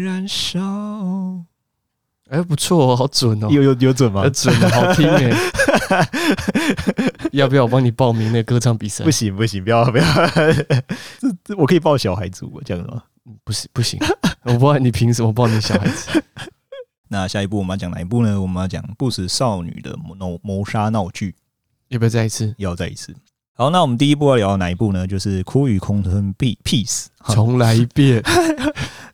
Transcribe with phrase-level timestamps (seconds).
[0.00, 0.58] 燃烧。
[2.30, 4.26] 哎，不错哦，好准哦，有有有准吗？
[4.30, 5.30] 准的好听哎。
[7.32, 9.04] 要不要我帮你报名那个歌唱比赛？
[9.04, 10.04] 不行不行，不要不要。
[11.20, 13.02] 这这我可以报小孩组这样吗？
[13.44, 14.00] 不行不行，
[14.44, 16.22] 我不知道你凭什么报你小孩子。
[17.08, 18.40] 那下一步我们要讲哪一部呢？
[18.40, 21.34] 我们要讲不死少女的谋谋杀闹剧。
[21.88, 22.54] 要不要再一次？
[22.56, 23.14] 要再一次。
[23.54, 25.06] 好，那我们第一步要聊哪一部呢？
[25.06, 27.08] 就是《枯与空村 Peace》。
[27.34, 28.22] 重来一遍。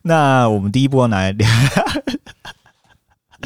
[0.09, 1.47] 那我们第一步要拿来聊。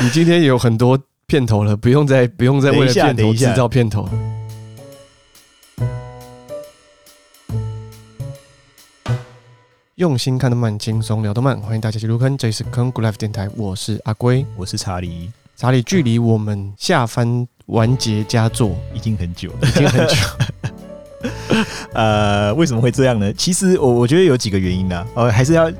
[0.01, 4.07] 你今天有很多片头了，不用再不用再为了片头制造片头。
[9.95, 15.33] 用心看动漫，轻松聊动漫，欢迎大家进入坑，这里是坑 Good Life 电台，我是阿龟，我是查理。
[15.57, 20.15] 查理，距离我们下番完结佳作已经很久了，已经很久。
[21.93, 23.31] 呃，为什么会这样呢？
[23.33, 25.07] 其实我我觉得有几个原因呢、啊。
[25.15, 25.71] 呃，还是要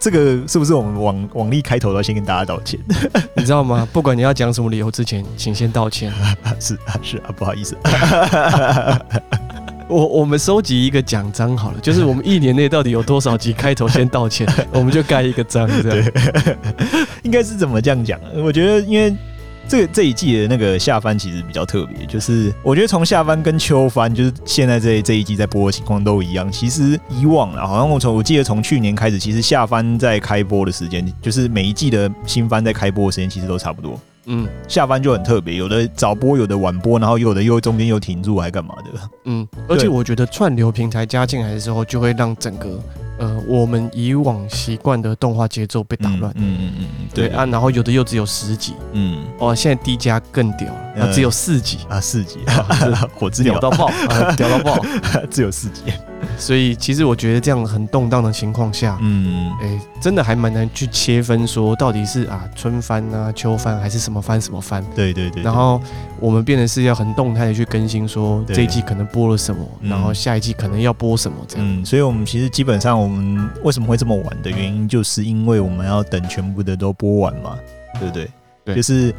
[0.00, 2.78] 这个是不是我们网网力开头都要先跟大家道歉？
[3.34, 3.86] 你知道吗？
[3.92, 6.12] 不管你要讲什么理由之前，请先道歉。
[6.58, 7.76] 是啊，是啊，不好意思。
[9.88, 16.12] 我我们收集一个奖章好了，就是我们一年内到底有多少集开头先道歉，我们就盖一个章，这样。
[17.22, 18.18] 应该是怎么这样讲？
[18.44, 19.14] 我觉得因为。
[19.68, 26.50] 这个这一季的那个下番其实比较特别，就是我觉得从下番跟秋番，就是现在这这一季在播的情况都一样。
[26.50, 34.00] 其实以往啊，好像我从我记得从去年开始，其实下番在开播的时间，就是每一季的新番在开播的时间，其实都差不多。
[34.24, 39.00] 嗯，下番就很特别，有的早播，有的晚播，然后有的又中间又停住，还干嘛的？
[39.26, 42.80] 嗯，而且我觉得串流平台加进来的时候，就会让整个。
[43.18, 52.38] 呃，我们以往习惯的动画节奏被打乱，嗯嗯嗯嗯，对啊，然后有的又只有十集，嗯，哦，现在 D 加更屌了，只有四集啊，四集，
[53.14, 53.90] 火之鸟屌到爆，
[54.36, 54.84] 屌到爆，
[55.30, 55.82] 只有四集。
[56.36, 64.84] 所以其实我觉得这样很动荡的情况下，嗯，哎、欸，真的还蛮难去切分说到底是啊春番啊秋番还是什么番什么番。
[64.96, 65.42] 对对对。
[65.42, 65.80] 然后
[66.20, 71.64] 我们变得是要很动态的去更新，说这一季可能播了什么，然后下一季可能要播什么这样。
[71.66, 77.58] 嗯，所以我们其实基本上我们为什么会这么晚的原因，就是因为我们要等全部的都播完嘛，
[77.98, 78.30] 对不对？
[78.64, 79.14] 对，就是。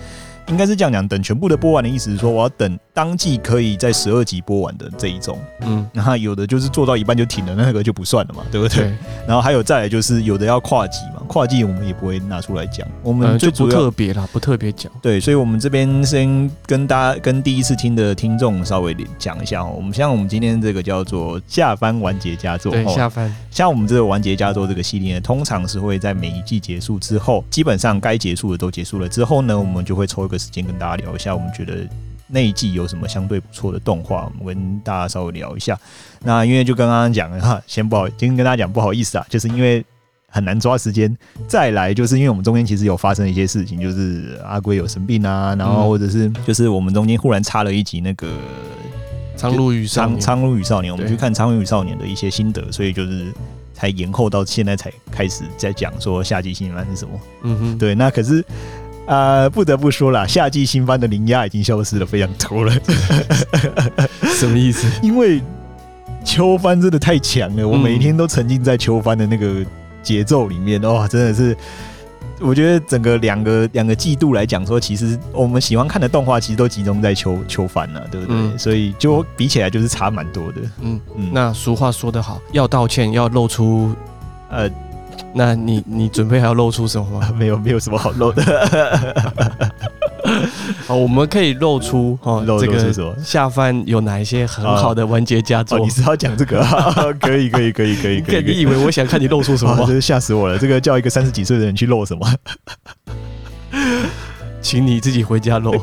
[0.47, 8.79] 应该是这样讲，等全部的播完的意思是说，我要等当季可以在十二集播完的这一种，嗯，然后有的就是做到一半就停了，那个就不算了嘛，对不对？
[8.79, 8.93] 对，
[9.25, 14.91] 然后还有再来就是有的要跨季嘛，跨季我们也不会拿出来讲，我们就不特别啦，不特别讲。
[15.01, 29.07] 对，所以我们这边先跟大家跟第一次听的听众稍微讲一下哦，我们像我们今天这个叫做下番完结佳作，对，下番，像我们这个完结佳作这个系列呢，通常是会在每一季结束之后，基本上该结束的都结束了。
[29.07, 30.37] 之后呢，我们就会抽一个。
[30.39, 31.85] 时间跟大家聊一下，我们觉得
[32.31, 35.77] 那一季有什么相对不错的动画，我们跟大家稍微聊一下。
[36.23, 39.83] 那因为就刚刚讲了哈，先不好，先跟大家讲不好意思啊，就是因为
[40.27, 41.17] 很难抓时间。
[41.47, 48.27] 再来就是因为我们中间其实有发生一些事情，就是阿龟有生病啊，然后或者是就是我们中间忽然插了一集那个
[49.35, 53.33] 《苍鹭与少年》，苍鹭与少年，我们去看《苍鹭与少年》的一些心得，所以就是
[53.73, 57.19] 才延后到现在才开始在讲说夏季新番是什么。
[57.43, 58.45] 嗯哼，对，那可是。
[59.09, 62.71] 呃，不得不说啦，夏季新番的灵压已经消失了非常多了。
[64.37, 64.87] 什么意思？
[65.01, 65.41] 因为
[66.23, 69.65] 秋番真的太强了，我每天都沉浸在秋番的那个
[70.03, 71.57] 节奏里面，哇，真的是，
[72.39, 78.35] 我觉得整个两个两个季度来讲说，其实我们喜欢看的动画其实都集中在秋秋番了，对不对？
[78.37, 80.61] 嗯、所以就比起来就是差蛮多的。
[80.81, 81.29] 嗯嗯。
[81.33, 83.91] 那俗话说得好，要道歉要露出
[84.51, 84.69] 呃。
[85.33, 87.29] 那你你准备还要露出什么吗？
[87.37, 88.43] 没有，没有什么好露的。
[90.85, 93.15] 好，我们可以露出哦，露出什么？
[93.23, 95.79] 夏番有哪一些很好的完结佳作？
[95.79, 96.59] 你是要讲这个？
[97.19, 98.43] 可以，可以，可以，可以，可以。
[98.43, 99.85] 你以为我想看你露出什么吗？
[99.85, 100.57] 真是吓死我了！
[100.57, 102.27] 这个叫一个三十几岁的人去露什么？
[104.61, 105.73] 请你自己回家露。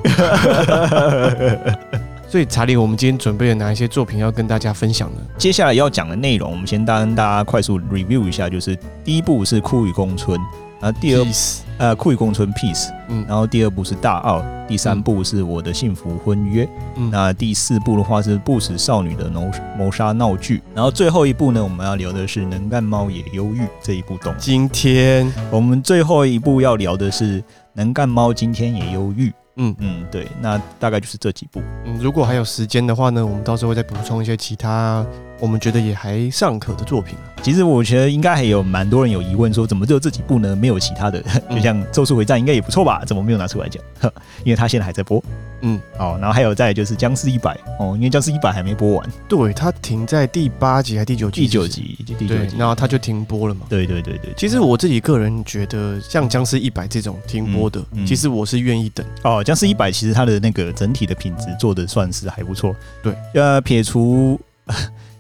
[2.29, 5.19] 所以查理，我们今天准备了哪一些作品要跟大家分享呢？
[5.39, 10.39] 接下来要讲的内容，我们先跟大家快速 review 一下，就是第一部是《枯与宫村》，
[10.81, 19.49] 然后第二 Peace 呃《枯与宫村 Peace》，嗯，然后第二部是《大奥》，第三部是我的幸福婚约，嗯，那第四部的话是《不死少女的谋
[19.79, 24.39] 谋杀闹剧》，然后最后一部呢，我们要聊的是《能干猫也忧郁》这一部动画。
[24.39, 27.41] 今天我们最后一部要聊的是
[27.77, 29.29] 《能干猫今天也忧郁》。
[29.59, 31.63] 嗯嗯，对，那大概就是这几部。
[31.85, 35.07] 嗯，如果还有时间的话呢，我们到时候会再补充一些其他
[35.41, 37.17] 我们觉得也还尚可的作品。
[37.43, 40.57] 其实我觉得应该还有蛮多人有疑问，说怎么只有这几部呢？
[40.57, 41.23] 没有其他的？
[41.51, 43.05] 就像《咒术回战》应该也不错吧？
[43.07, 43.83] 怎么没有拿出来讲？
[44.43, 45.23] 因为他现在还在播。
[45.61, 49.09] 嗯，哦，然后还有再就是《僵尸一百》哦，因为《僵尸一百》还没播完。
[49.29, 51.43] 对，他停在第八集还是第九集？
[51.43, 53.67] 第九集，第九集，然后他就停播了嘛。
[53.69, 54.33] 对对对对。
[54.37, 59.07] 其实我自己个人觉得，像《僵尸一百》这种停播的，嗯嗯、其实我是愿意等。
[59.23, 62.75] 哦，《僵尸一百》其实它的那个整体的品质做的算是还不错。
[63.03, 64.41] 对，呃，撇除。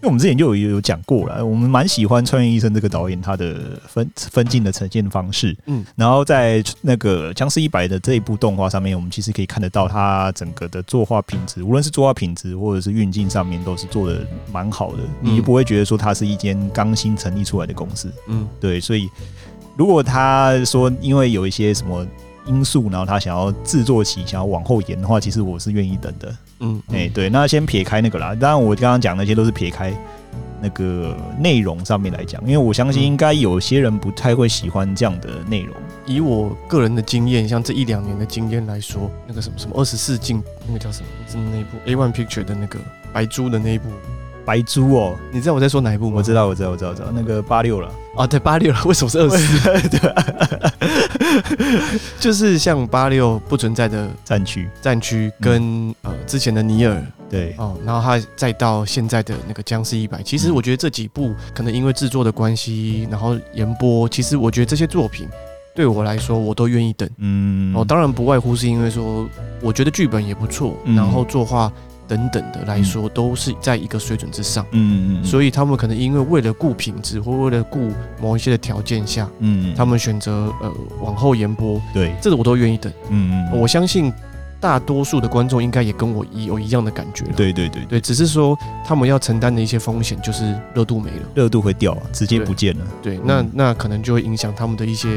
[0.06, 19.10] 我们之前就有有讲过了，我们蛮喜欢川原医生这个导演他的分分镜的呈现方式，嗯，然后在那个《僵尸一百》的这一部动画上面，我们其实可以看得到他整个的作画品质，无论是作画品质或者是运镜上面，都是做的蛮好的，你就不会觉得说它是一间刚新成立出来的公司，嗯，对，所以
[19.76, 22.06] 如果他说因为有一些什么
[22.46, 26.32] 因素，然后他想要制作期想要往后延的话，其实我是愿意等的。
[26.60, 28.34] 嗯，哎、欸，对，那先撇开那个啦。
[28.34, 29.92] 当然，我刚刚讲那些都是撇开
[30.60, 35.74] 那个内容上面来讲，因为我相信应该有些人不太会喜欢这样的内容。
[36.06, 41.08] 以我个人的经验，像这一两年的经验来说，那个什么什么二十四进，那个叫什么？
[41.28, 42.78] 是那一部 A One Picture 的那个
[43.12, 43.88] 白猪的那一部。
[44.46, 46.14] 白猪哦，你知道我在说哪一部吗？
[46.18, 47.90] 我知道，我知道，我知道，知道那个八六了。
[48.16, 48.80] 啊，对，八六了。
[48.86, 49.88] 为什么是二十？
[49.88, 50.00] 对，
[52.20, 60.22] 就是像八六不存在的战区，战区跟、嗯、呃之前的尼尔，对哦，然后他再到现在的那个僵尸一百。
[60.22, 64.08] 其实我觉得这几部可能因为制作的关系，然后延播。
[64.08, 65.28] 其实我觉得这些作品
[65.74, 67.10] 对我来说，我都愿意等。
[67.18, 69.28] 嗯，哦，当然不外乎是因为说，
[69.60, 71.70] 我觉得剧本也不错，嗯、然后作画。
[72.08, 74.64] 等等的来说，都是在一个水准之上。
[74.72, 81.80] 嗯嗯嗯，所以他们可能因为为了顾品质，或为了顾某一些的条件下，嗯，他们选择呃往后延播。
[81.92, 82.92] 对，这个我都愿意等。
[83.10, 84.12] 嗯嗯，我相信
[84.60, 87.24] 大多数的观众应该也跟我一有一样的感觉。
[87.36, 92.84] 对对对对，只是说他们要承担的一些风险，就是热度没了，热度会掉啊，直接不见了。
[93.02, 95.08] 对，那那可能就会影响他们的一些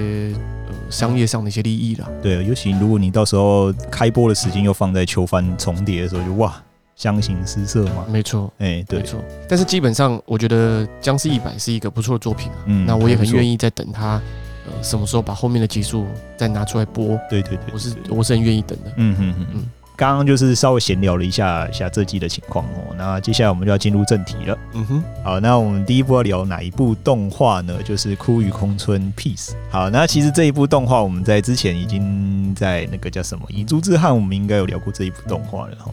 [0.67, 2.09] 呃商业上的一些利益了。
[2.21, 6.53] 对，尤其如果你到时候开播的时间又放在秋番重叠的时候，就哇。
[6.99, 8.05] 相形失色嘛？
[8.09, 9.23] 没错，哎、欸，对，没错。
[9.47, 12.57] 但是基本上，我觉得《僵尸一百》是一个不错的作品啊。
[12.65, 14.21] 嗯，那我也很愿意在等他，
[14.67, 16.05] 呃，什么时候把后面的集数
[16.35, 17.17] 再拿出来播？
[17.29, 18.91] 对对对，我是我是很愿意等的。
[18.97, 19.65] 嗯嗯嗯嗯。
[19.95, 22.93] 刚刚就是稍微闲聊了一下一下这季的情况哦。
[22.97, 24.57] 那接下来我们就要进入正题了。
[24.73, 25.03] 嗯哼。
[25.23, 27.81] 好，那我们第一步要聊哪一部动画呢？
[27.81, 29.51] 就是《枯雨空村 Peace》。
[29.69, 35.89] 好，那其实这一部动画我们在之前已经在那个叫什么《遗珠之憾》，我们应该有聊过这一部动画了哈。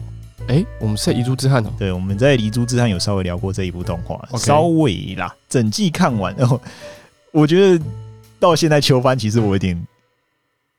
[0.47, 1.73] 哎、欸，我们在遗珠之汉哦。
[1.77, 5.35] 对，我们在遗珠之汉有稍微聊过这一部动画.稍微啦。
[5.49, 6.59] 整季看完，然后
[7.31, 7.83] 我觉得
[8.39, 9.87] 到现在秋番，其实我有点，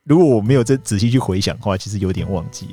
[0.03, 2.67] 如果我没有再仔细去回想的话，其实有点忘记。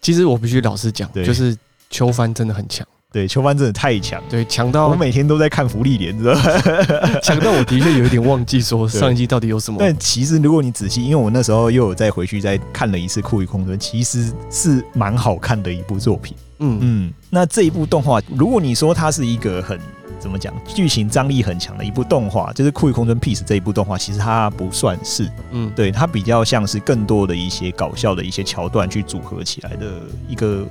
[0.00, 1.56] 其实我必须老实讲，对就是
[1.90, 2.86] 秋番真的很强。
[3.12, 6.40] 对，秋番真的太强，对，强到我每天都在看芙莉莲，知道吗？
[7.22, 9.76] 强到我的确有一点忘记说上一季到底有什么。
[9.78, 16.34] 但其实如果你仔细，因为我那时候又有再回去再看了一次《酷雨空村》，其实是蛮好看的一部作品。
[16.60, 19.78] 嗯嗯，那这一部动画，如果你说它是一个很
[20.18, 25.28] 怎么讲，剧情张力很强的一部动画，就是《酷雨空村 Peace》这一部动画，其实它不算是。
[25.50, 30.66] 嗯，对，它比较像是更多的一些搞笑的一些桥段去组合起来的一个。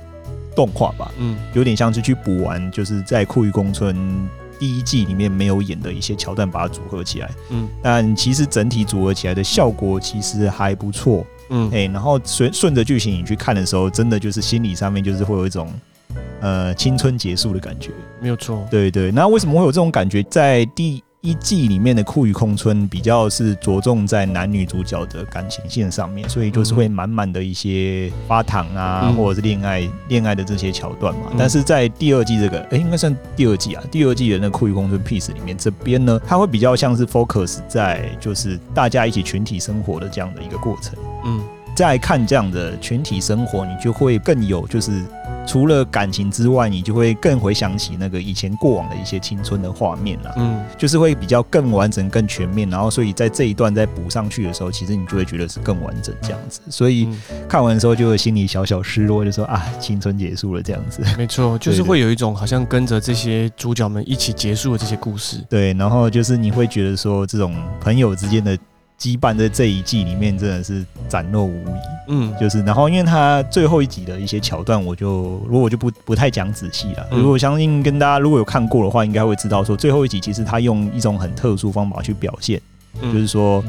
[0.54, 3.94] 动画吧，嗯，有点像是去补完，就是在《枯雨空村》
[4.58, 15.72] 第一季里面没有演的一些桥段，把它组合起来，嗯，但其实整体组合起来的效果其实还不错，嗯，哎、欸，然后顺顺着剧情你去看的时候，真的就是心理上面就是会有一种，
[16.40, 17.90] 呃，青春结束的感觉，
[18.20, 20.22] 没有错，对对，那为什么会有这种感觉？
[20.24, 31.28] 在第一季里面的酷雨空村比较是着重在男女主角的感情线上面，所以就是会满满的一些发糖啊，嗯、或者是恋爱恋爱的这些桥段嘛。
[31.30, 40.98] 嗯、但是在第二季这个，哎、欸，应该算第二季啊，第二季的那个枯雨空村 Peace 里面，这边呢，它会比较像是 focus 在就是大家一起群体生活的这样的一个过程。
[41.24, 41.40] 嗯，
[41.74, 45.02] 在看这样的群体生活，你就会更有就是。
[45.44, 50.32] 除了感情之外，你就会更回想起那个以前过往的一些青春的画面了。
[50.36, 52.70] 嗯，就是会比较更完整、更全面。
[52.70, 56.60] 然后，所以在这一段再补上去的时候，其实你就会觉得是更完整这样子。
[56.70, 57.08] 所以
[57.48, 61.02] 看完的时候，就会心里小小失落，就说啊，青春结束了这样子。
[61.18, 65.38] 没错，就是会有一种好像跟着这些主角们一起结束了这些故事。
[65.50, 68.56] 对，然后就是你会觉得说，这种朋友之间的。
[69.02, 77.08] 羁绊在这一季里面真的是展露无遗，嗯，就是然后因为他最后一集的一些桥段，我就如果我就不不太讲仔细了。
[77.10, 82.60] 如果相信跟大家如果有看过的话，应该会知道说最后一集其实他用一种很特殊方法去表现，
[83.02, 83.64] 就是说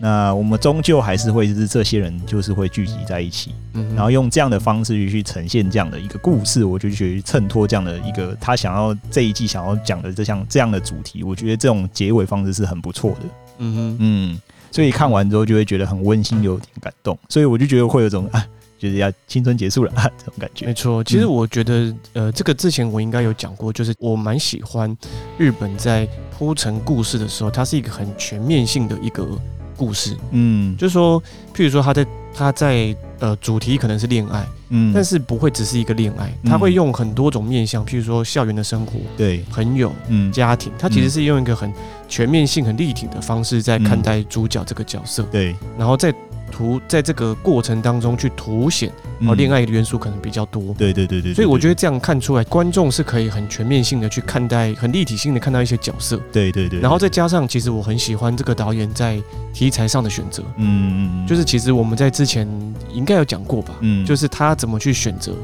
[0.00, 13.20] 那我们终究还是会是这些人，就是会聚集在一起，嗯，然后用这样的方式去呈现这样的一个故事，我就觉得衬托这样的一个他想要这一季想要讲的这项这样的主题，我觉得这种结尾方式是很不错的，
[13.58, 13.96] 嗯哼。
[14.00, 14.40] 嗯，
[14.72, 18.44] 所以看完之后就会觉得很温馨，有点感动，所以我就觉得会有种啊，
[18.78, 20.66] 就是要青春结束了啊这种感觉。
[20.66, 24.96] 没错，其实我觉得呃，这个之前我应该有讲过，就是我蛮喜欢
[25.38, 29.28] 日本在铺陈故事的时候，它是一个很全面性的一个。
[29.74, 31.20] 故事，嗯，就是说，
[31.56, 41.72] 譬如说，他在他在呃，主题可能是恋爱，嗯，但是不会只是一个恋爱，他会用很多种面向，譬如说校园的生活，对，朋友，嗯，家庭，他其实是用一个很
[42.08, 46.12] 全面性、很立体的方式在看待主角这个角色，对，然后在。
[46.52, 48.92] 图在这个过程当中去凸显，
[49.26, 50.74] 哦，恋爱的元素可能比较多。
[50.74, 51.32] 对对对对。
[51.32, 56.20] 所以我觉得这样看出来，观众是可以很全面性的去看待，很立体性的看到一些角色。
[56.30, 56.78] 对对对。
[56.78, 59.20] 然后再加上，其实我很喜欢这个导演在
[59.52, 60.42] 题材上的选择。
[60.58, 61.26] 嗯嗯嗯。
[61.26, 62.46] 就是其实我们在之前
[62.92, 63.74] 应该有讲过吧。
[63.80, 64.04] 嗯。
[64.04, 65.34] 就是他怎么去选择。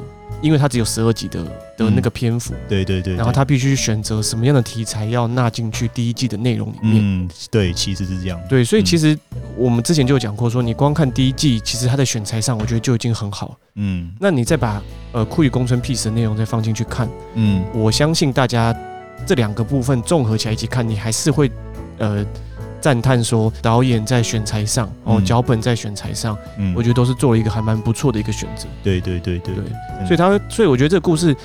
[0.40, 1.42] 因为他只有十二集的
[1.76, 6.96] 的那个篇幅，对对对，然后他必须选择什么样的题材要纳进去第一季的内容里面。
[6.98, 8.40] 嗯，对，其实是这样。
[8.48, 9.18] 对，所以其实
[9.56, 13.56] 我们之前就有讲过，说你光看第一季，其实它的选材上，我觉得就已经很好。
[13.74, 18.74] 嗯，那你再把呃酷与宫村 Peace 的内容再放进去看，嗯，我相信大家
[19.26, 21.50] 这两个部分综合起来一起看，你还是会
[21.98, 22.24] 呃。
[22.80, 28.66] 赞叹说，导演在选材上，哦，脚本在选材上，嗯，我觉得都是做了一个还蛮不错的一个选择。
[28.82, 31.36] 对对对对对，所以他，所以我觉得这个故事。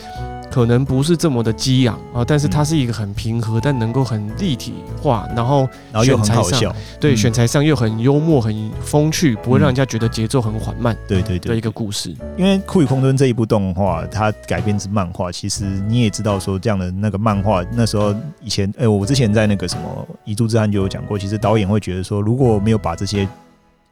[0.53, 10.95] 可能不是这么的激昂啊，但是它是一个很平和，但能够很立体化，然后然后又很好笑，对，选材上又很幽默、很风趣，不会让人家觉得节奏很缓慢。
[11.07, 12.15] 对对对，的一个故事。
[12.37, 23.27] 因为《酷与空村》这一部动画，它改编自漫画，其实你也知道说这样的那个漫画，那时候以前，哎，我之前在那个什么《遗珠之憾》就有讲过，其实导演会觉得说，如果没有把这些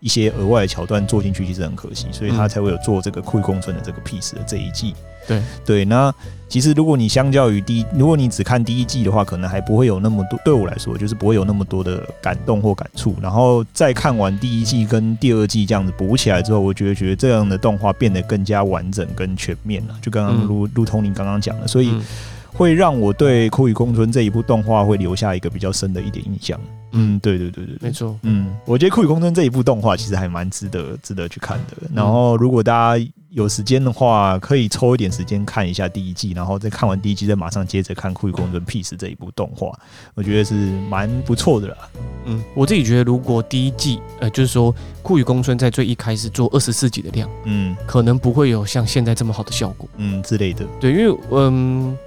[0.01, 4.93] 一些额外的桥段做进去，其实很可惜，所以他才会有做这个《酷与空村》的这个 piece 的这一季。
[5.27, 6.11] 对对，那
[6.49, 10.39] 其实如果你相较于第一，如果你只看第一季的话，可能还不会有那么多。
[10.43, 13.15] 对我来说，就是不会有那么多的感动或感触。
[13.21, 19.95] 然后再看完第一季跟第二季这样子补起来之后，我觉得觉得这样的动画变得更加完整跟全面了。
[20.01, 21.93] 就刚刚如如同你刚刚讲的，所以
[22.51, 26.59] 会让我对《酷与公村》这一部动画会留下一个比较深的一点印象。
[26.91, 28.17] 嗯，对对对对，没错。
[28.23, 31.77] 嗯，我觉得《酷与宫村》这一部动画其实还蛮值得值得去看的。
[31.93, 33.05] 然后如果大家。
[33.31, 39.71] 有时间的话，可以抽一点时间看一下第一季，然后再看完第一季，再马上接着看《酷与宫村 Peace》这一部动画，
[40.15, 40.53] 我觉得是
[40.89, 41.77] 蛮不错的啦。
[42.25, 50.65] 嗯，我自己觉得，如果第一季，呃，就是说《酷与宫村》在最一开始做二十四集的量，嗯，可能不会有像现在这么好的效果，嗯之类的。
[50.81, 51.97] 对，因为嗯，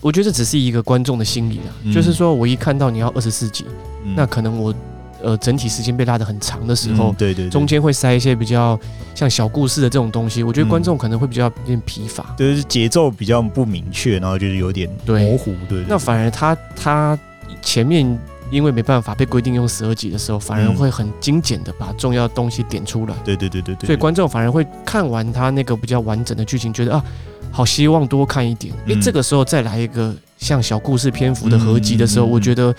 [0.00, 3.64] 我觉得这只是一个观众的心理啊，嗯、就是说我一看到你要二十四集，
[4.04, 4.74] 嗯、那可能我。
[5.22, 8.78] 呃，整体时间被拉得很长的时候，嗯、对，对对，中间会塞一些比较
[9.14, 15.84] 像小故事的这种东西，我觉得观众可能会比较有点疲乏，就是节奏比较不明确，然后就是有点模糊，对，对，对。
[15.88, 17.18] 那反而他他
[17.62, 18.06] 前面
[18.50, 23.86] 因为没办法被规定用十二集的时候，反而会很精简的把重要的东西点出来，对对对对对。
[23.86, 27.04] 所以观众反而会看完他那个比较完整的剧情，觉得啊，
[27.54, 28.74] 好希望多看一点。
[28.88, 32.74] 诶，这个时候再来一个像小故事篇幅的合集的时候，我觉得。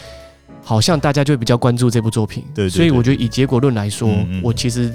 [0.67, 4.10] 好像大家就会比较关注这部作品，对，对，对，所以我觉得以结果论来说，
[4.41, 4.91] 我其实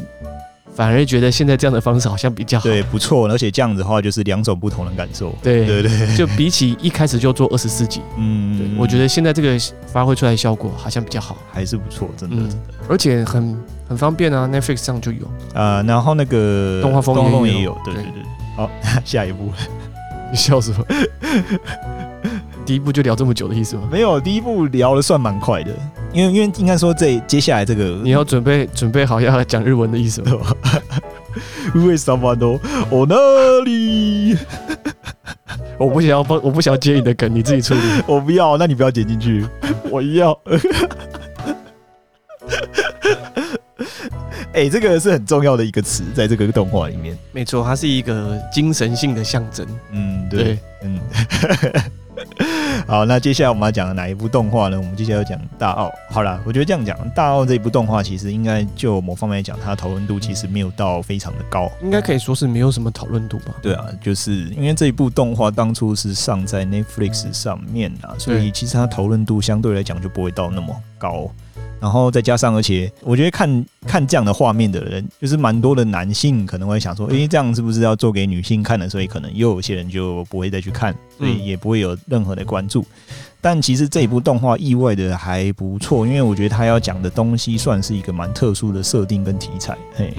[0.75, 9.57] 反而觉得现在这样的方式好像比较好，对，不错，而且这样子的话就是两种不同的感受，对对对，就比起一开始就做二十四集，嗯，对，我觉得现在这个
[9.87, 12.51] 发挥出来的效果好像比较好，还是不错，真的，嗯，
[12.89, 13.57] 而且很
[13.89, 18.03] 很方便啊，Netflix 上就有，呃，然后那个动画风也有，对对。
[18.03, 18.23] 对，
[18.57, 18.71] 好，
[19.05, 19.53] 下一步，
[20.31, 20.85] 你笑什么？
[22.67, 23.89] 第一步就聊这么久的意思吗？
[23.91, 25.73] 没有，第一步聊的算蛮快的，
[26.13, 30.33] 因为因为应该说这接下来这个你要准备准备好要讲日文的意思吗？
[31.75, 32.47] 为什么呢？
[32.91, 33.17] 我哪
[33.65, 34.37] 里？
[35.79, 37.81] 我不想要帮，我不想要接你的梗，你自己处理。
[38.07, 39.47] 我不要，那你不要剪进去。
[39.91, 40.39] 我要。
[44.53, 47.17] 哎、欸，这个是很重要的一个词，在这个动画里面。
[47.31, 49.65] 没错，它是一个精神性的象征。
[49.93, 51.01] 嗯，对，对嗯。
[52.87, 54.77] 好，那接下来我们要讲的哪一部动画呢？
[54.77, 55.91] 我们接下来要讲大奥。
[56.11, 63.55] 好了，我觉得这样讲，大奥这一部动画其实应该就某方面来讲，它的讨论度其实没有到非常的高，应该可以说是没有什么讨论度吧。
[63.63, 71.29] 对啊，就是因为这一部动画当初是上在 Netflix 上面啊，所以其实它讨论度相对来讲就不会到那么高。
[71.81, 78.87] 然后再加上，而且我觉得看看这样的画面的人，就是蛮多的男性可能会想说，诶，这样是不是要做给女性看的？
[78.87, 80.95] 所以可能又有些人就不会再去看。
[81.17, 82.85] 所以也不会有任何的关注。
[83.41, 89.75] 但其实这一部动画意外的还不错，因为我觉得他要讲的东西算是一个蛮特殊的设定跟题材。
[89.95, 90.13] 嘿，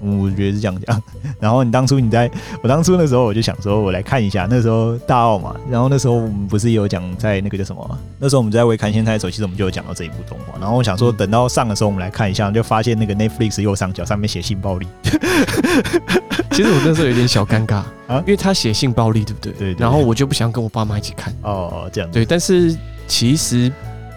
[0.00, 1.02] 我觉得是这样讲，
[1.38, 2.30] 然后你当初你在
[2.62, 7.98] 我当初那时候我就想说，我来看一下那时候大奥嘛，然后那时候我们不是有讲在那个叫什么？
[8.18, 14.86] 那时候我们在微看现在的时候，其实我们就有讲到这一部动画，然后我想说等到上的时候我们来看一下，就发现那个 Netflix 右上角上面写性暴力。
[16.52, 17.76] 其实我那时候有点小尴尬
[18.06, 19.52] 啊，因为他写性暴力，对不对？
[19.52, 19.80] 对，对，对。
[19.80, 21.32] 然后我就不想跟我爸妈一起看。
[21.42, 22.10] 哦，这样。
[22.10, 22.76] 对，但是
[23.06, 23.70] 其实。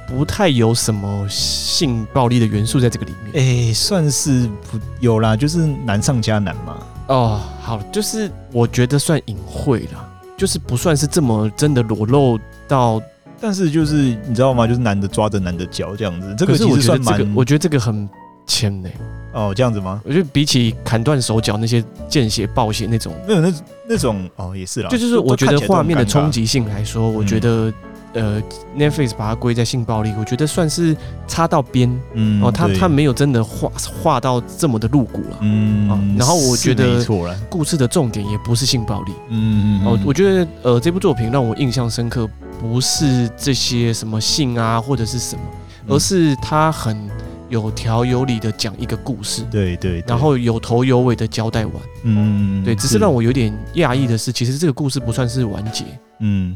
[0.07, 6.77] 不太有什么性暴力的元素在这个里面，哎、欸，算是不有啦，就是难上加难嘛。
[7.07, 13.01] 哦，好，就是我觉得算隐晦啦，就是不算是这么真的裸露到，
[13.41, 14.67] 但是就是你知道吗？
[14.67, 18.07] 就是男的抓着男的脚这样子，这个其实算蛮、这个，我觉得这个很
[18.45, 18.89] 浅呢。
[19.33, 20.01] 哦，这样子吗？
[20.05, 23.53] 我觉得比起砍断手脚那些见血暴血那种，没有那
[23.89, 24.89] 那种哦，也是啦。
[24.89, 27.73] 就就是我觉得画面的冲击性来说，我觉得。
[28.13, 28.41] 呃
[28.77, 30.95] ，Netflix 把它归在性暴力，我觉得算是
[31.27, 37.03] 擦到边，嗯，哦，他他没有真的画画到这么的露骨了，嗯，啊，然后我觉得
[37.49, 42.29] 故事的重点也不是性暴力，嗯嗯，哦，我觉得呃这部作品让我印象深刻，
[42.59, 45.41] 不是这些什么性啊或者是什么，
[45.87, 47.09] 而是他很
[47.49, 55.83] 有条有理的讲一个故事，对对，然后有头有尾的交代完，嗯，对，只是让我有点讶异的是，其实这个故事不算是完结，
[56.19, 56.55] 嗯。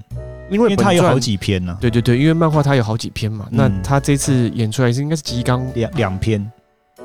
[0.50, 6.50] 因为它有好几篇呢、啊，对对对，因为漫画它有好几篇嘛，嗯、那他这次演出来是应该是集纲两两篇，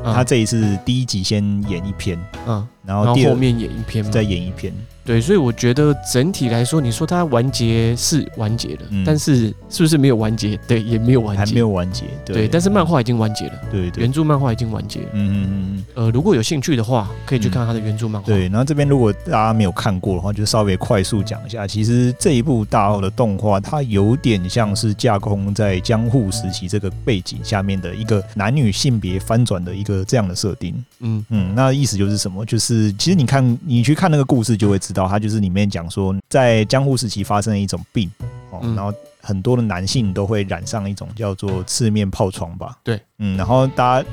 [0.05, 4.73] 他这一次第一集先演一篇，嗯，然后后面演一篇，再演一篇。
[5.05, 10.57] 对，所以我觉得整体来说，你说它完结是完结了，嗯、但是是不是没有完结？
[10.69, 12.05] 对，也没有完结，还没有完结。
[12.25, 13.53] 对，对，但是漫画已经完结了。
[13.71, 15.07] 对，对，原著漫画已经完结了。
[15.13, 15.85] 嗯嗯嗯。
[15.95, 18.27] 呃，如果有兴趣的话，可以去看他的原著漫画。
[18.27, 21.67] 对，然后这边如果大家没有看过的话，就稍微快速讲一下。
[21.67, 30.75] 其实这一部大奥的动画，它有点像是架空在江户时期这个背景下面的一个男女性别翻转的一个这样的设定。
[31.01, 32.45] 嗯嗯，那意思就是什么？
[32.47, 35.63] 就是其实你看，你去看那个故事，就会知道，它就是里面。
[35.73, 38.11] 讲说，在江户时期发生了一种病，
[38.51, 42.77] 哦，然后很多的男性都会染上一种叫做赤面疱疮吧？
[42.85, 44.09] 对，嗯，然后大家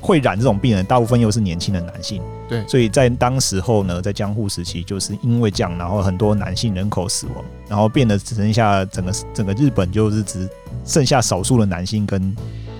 [0.00, 10.48] 会染这种病人，大部分又是年轻的男性，对，所以在当时候呢，在江户时期，就是因为这样，然后很多男性人口死亡，然后变得只剩下整个整个日本就是只
[10.86, 12.34] 剩下少数的男性跟。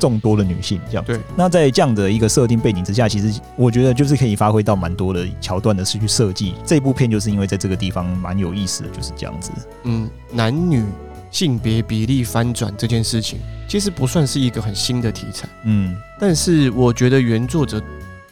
[0.04, 1.18] 众多的女性这样，对。
[1.34, 9.50] 那在这样的一个设定背景之下，其实我觉得就是可以发挥到蛮多的桥段的是去设计这部片，就是因为在这个地方蛮有意思的，就是这样子。
[9.84, 10.84] 嗯，男女
[11.30, 15.48] 性别比例翻转这件事情，其实不算是一个很新的题材。
[15.64, 17.82] 嗯，但是我觉得原作者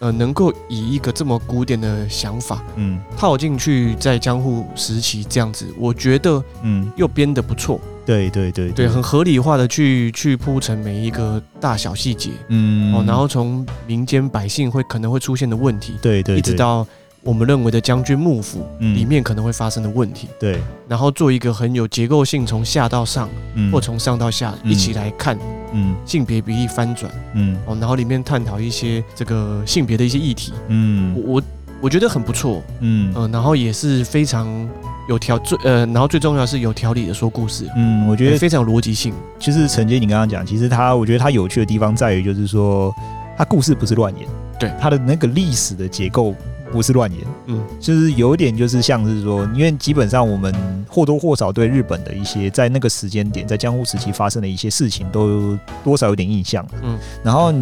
[0.03, 6.91] 呃能够以一个这么古典的想法，嗯，套进去在江户时期这样子，我觉得嗯。
[6.97, 7.81] 又编得不错。
[8.05, 16.85] 对对对对，很合理化的去去铺陈每一个大小细节，嗯，哦，然后从民间百姓会可能会出现的问题，对对，一直到
[17.25, 20.59] 我们认为的将军幕府里面可能会发生的问题，对，
[20.89, 23.29] 然后做一个很有结构性，从下到上，
[23.71, 25.39] 或从上到下一起来看，
[25.73, 31.43] 嗯，性别比例翻转，嗯，哦，然后里面探讨一些这个性别的一些议题，嗯，我我
[31.83, 33.13] 我觉得很不错，嗯。
[33.17, 34.69] 嗯，然后也是非常。
[35.09, 37.69] 有条最呃，然后最重要是有条理的说故事。
[37.75, 39.13] 嗯，我觉得非常有逻辑性。
[39.37, 42.95] 其实承接你刚刚讲，其实他我觉得他有趣的地方在于，就是说
[43.37, 44.29] 他故事不是乱演，
[44.61, 44.71] 对。
[44.81, 46.33] 他的那个历史的结构
[46.73, 47.21] 不是乱演。
[47.47, 50.53] 嗯，就是有点就是像是说，因为基本上我们
[50.89, 56.67] 或多或少对日本的一些在那个时间点在江户时期发生的一些事情都多少有点印象。
[56.83, 57.53] 嗯，然后。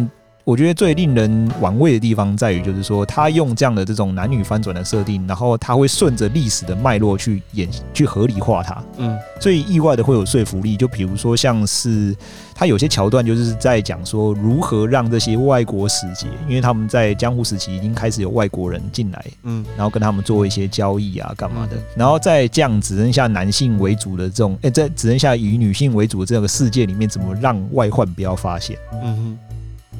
[0.43, 8.83] 我觉得最令人玩味的地方在于，就是说他用这样的这种男女翻转的设定，然后他会顺着历史的脉络去演，去合理化它。
[8.97, 10.75] 嗯，所以意外的会有说服力。
[10.75, 12.15] 就比如说，像是
[12.55, 21.77] 他有些桥段就是在讲说如何让这些外国使节，因为他们在江户时期已经开始有外国人进来，嗯，然后跟他们做一些交易啊，干嘛的。
[21.95, 28.75] 然后在这样只剩下男性为主的这种，哎，在只剩下以女性为主的这个世界里面，怎么让外患不要发现？
[29.03, 29.37] 嗯哼。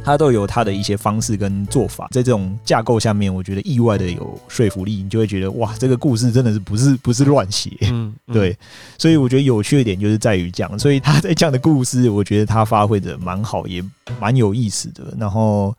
[0.04, 8.58] 他都有他的一些方式跟做法，在这种架构下面，我觉得意外的有说服力，你就会觉得哇，这个故事真的是不是不是乱写， 嗯，对，
[8.98, 13.84] 所以我觉得有趣的点就是在于这样，所以他在讲的故事，我觉得他发挥的蛮好，也
[14.20, 15.76] 蛮有意思的，然后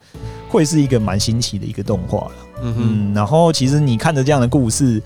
[0.48, 2.32] 会是一个蛮新奇的一个动画了，
[2.62, 5.02] 嗯哼，然后其实你看着这样的故事，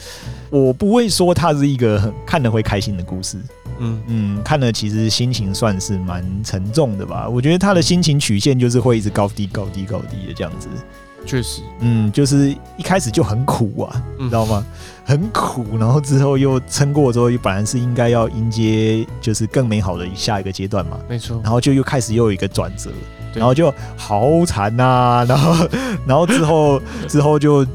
[0.51, 3.39] 我不会说它是一个很看得会开心的故事。
[3.79, 7.29] 嗯嗯，看了其实心情算是蛮沉重的吧。
[7.29, 10.69] 我觉得他的心情曲线就是会一直高低高低高低的这样子。
[11.25, 14.65] 确实，嗯，就是一开始就很苦啊，你、嗯、知道吗？
[15.05, 20.99] 很苦，然后之后又撑过之后，又本来是应该要迎接就是更美好的下一个阶段嘛。
[21.09, 22.93] 没错，然后就又开始又有一个转折，
[23.35, 25.69] 然后就好惨呐、啊，然后
[26.07, 27.67] 然后之后之后就。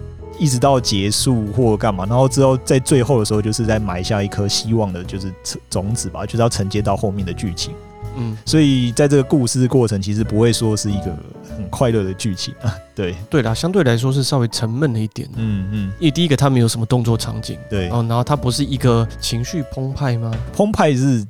[0.42, 5.32] 一直到结束或干嘛，然后之后在最后的时候，就是在埋下一颗希望的，就是
[5.70, 7.76] 种子吧，就是要承接到后面的剧情。
[8.18, 11.16] 嗯，所以在这个故事过程，其实不会说是一个
[11.56, 12.76] 很快乐的剧情啊。
[12.96, 15.30] 对，对啦，相对来说是稍微沉闷了一点。
[15.36, 20.32] 嗯嗯，因为第一个它没有什么动作场景，对，哦然后它不是一个情绪澎湃吗？
[20.52, 21.24] 澎湃是。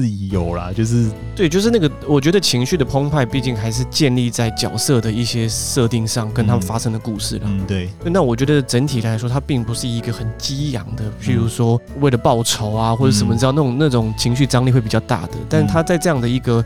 [0.00, 7.42] 是有啦，就是对，就是那个，我觉得情绪的澎湃，毕竟还是建立在角色的一些设定上，跟他们发生的故事了。
[7.46, 7.90] 嗯，对。
[8.04, 15.32] 那我觉得整体来说，它并不是一个很激昂的，譬如说为了报仇啊，或者什么，你知道那种那种情绪张力会比较大的。
[15.48, 16.64] 但是他在这样的一个。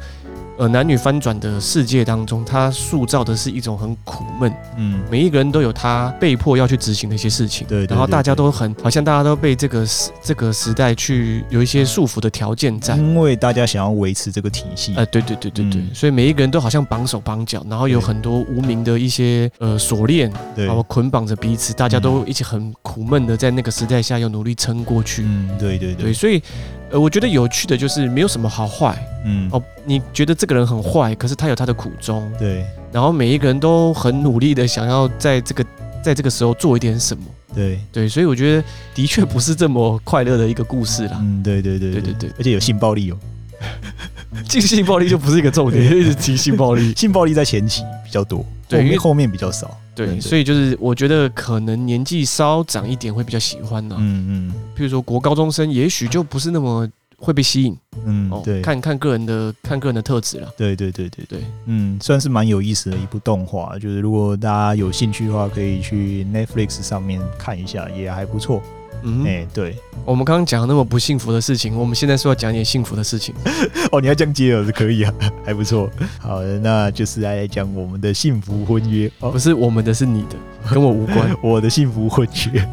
[0.59, 25.95] 呃，男女翻转的世界当中，他塑造的是一种很苦闷，嗯，每一个人都有他被迫要去执行的一些事情，对，然后大家都很好像大家都被这个时这个时代去有一些束缚的条件在，因为大家想要维持这个体系，呃，对对对对对，所以每一个人都好像绑手绑脚，然后有很多无名的一些呃锁链，然后捆绑着彼此，大家都一起很苦闷的在那个时代下要努力撑过去，嗯，对对。
[25.95, 26.43] 对，所以。
[26.91, 35.65] 呃，我觉得有趣的就是没有什么好坏，嗯，哦，你觉得这个人很坏，可是他有他的苦衷，对，然后每一个人都很努力的想要在这个
[36.03, 37.81] 在这个时候做一点什么，对。
[37.93, 41.93] 对，所以我觉得的确不是这么快乐的一个故事啦，嗯，对对对。
[41.93, 43.19] 对对对，而且有性暴力哦，
[44.49, 49.77] 这个性暴力就不是一个重点，一直提性暴力，性暴力在前期比较多，对，因为后面比较少。
[49.95, 53.97] 对，所以就是我觉得可能年纪稍长一点会比较喜欢呢。
[53.99, 57.75] 嗯嗯，譬如说国高中生，也许就不是那么会被吸引。
[58.05, 60.53] 嗯，对，看看个人的看个人的特质了。
[60.55, 63.79] 对对对对对，嗯，算是蛮有意思的一部动画。
[63.79, 68.63] 就是如果大家有兴趣的话，可以去 Netflix 上面看一下，也还不错。
[69.03, 73.35] 嗯，哎、欸，对，我们刚刚讲那么不幸福的事情，我们现在说要讲点幸福的事情。
[73.93, 75.13] 哦，你要这样接了是可以啊，
[75.45, 75.91] 还不错。
[76.19, 79.11] 好的，那就是来讲我们的幸福婚约。
[79.21, 80.37] 哦，不是我们的，是你的，
[80.71, 81.37] 跟我无关。
[81.43, 82.69] 我的幸福婚约。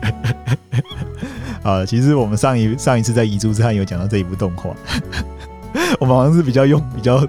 [1.63, 4.75] 啊，其实我们上一上一次在遗珠之汉有讲到这一部动画。
[5.99, 7.27] 我们好像是比较用比较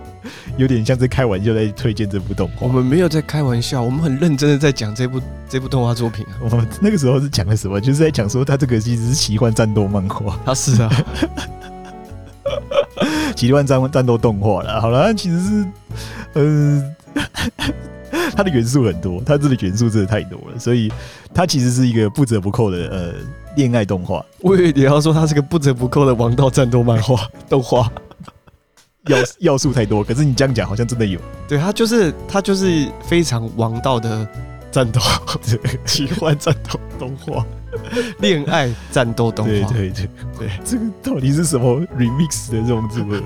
[0.57, 2.66] 有点像是开玩笑在推荐这部动画。
[2.66, 6.33] 我们没有在开玩笑，我们很认真的在讲这部这部动画作品啊。
[6.42, 7.80] 我们那个时候是讲的什么？
[7.80, 10.38] 就是在讲说他这个其实是奇幻战斗漫画。
[10.44, 10.90] 他是啊，
[13.35, 14.80] 奇幻战战斗动画了。
[14.80, 15.66] 好了，其实是
[16.35, 16.94] 呃，
[18.37, 20.92] 它的元素很多，它这个元素真的太多了，所以
[21.33, 23.12] 它其实是一个不折不扣的呃
[23.57, 24.24] 恋爱动画。
[24.40, 27.90] 我以为你要说它是个不折不扣的王道战斗漫画动画。
[29.07, 29.19] 要
[29.53, 31.21] 要素太多，可是你这样讲好像真的有。
[31.49, 34.27] 对，他就是他就是非常王道的
[34.71, 35.01] 战斗，
[35.85, 37.45] 奇幻战斗动画，
[38.21, 39.53] 恋爱战斗动画。
[39.53, 43.23] 对对对对，这个到底是什么 remix 的这种组合？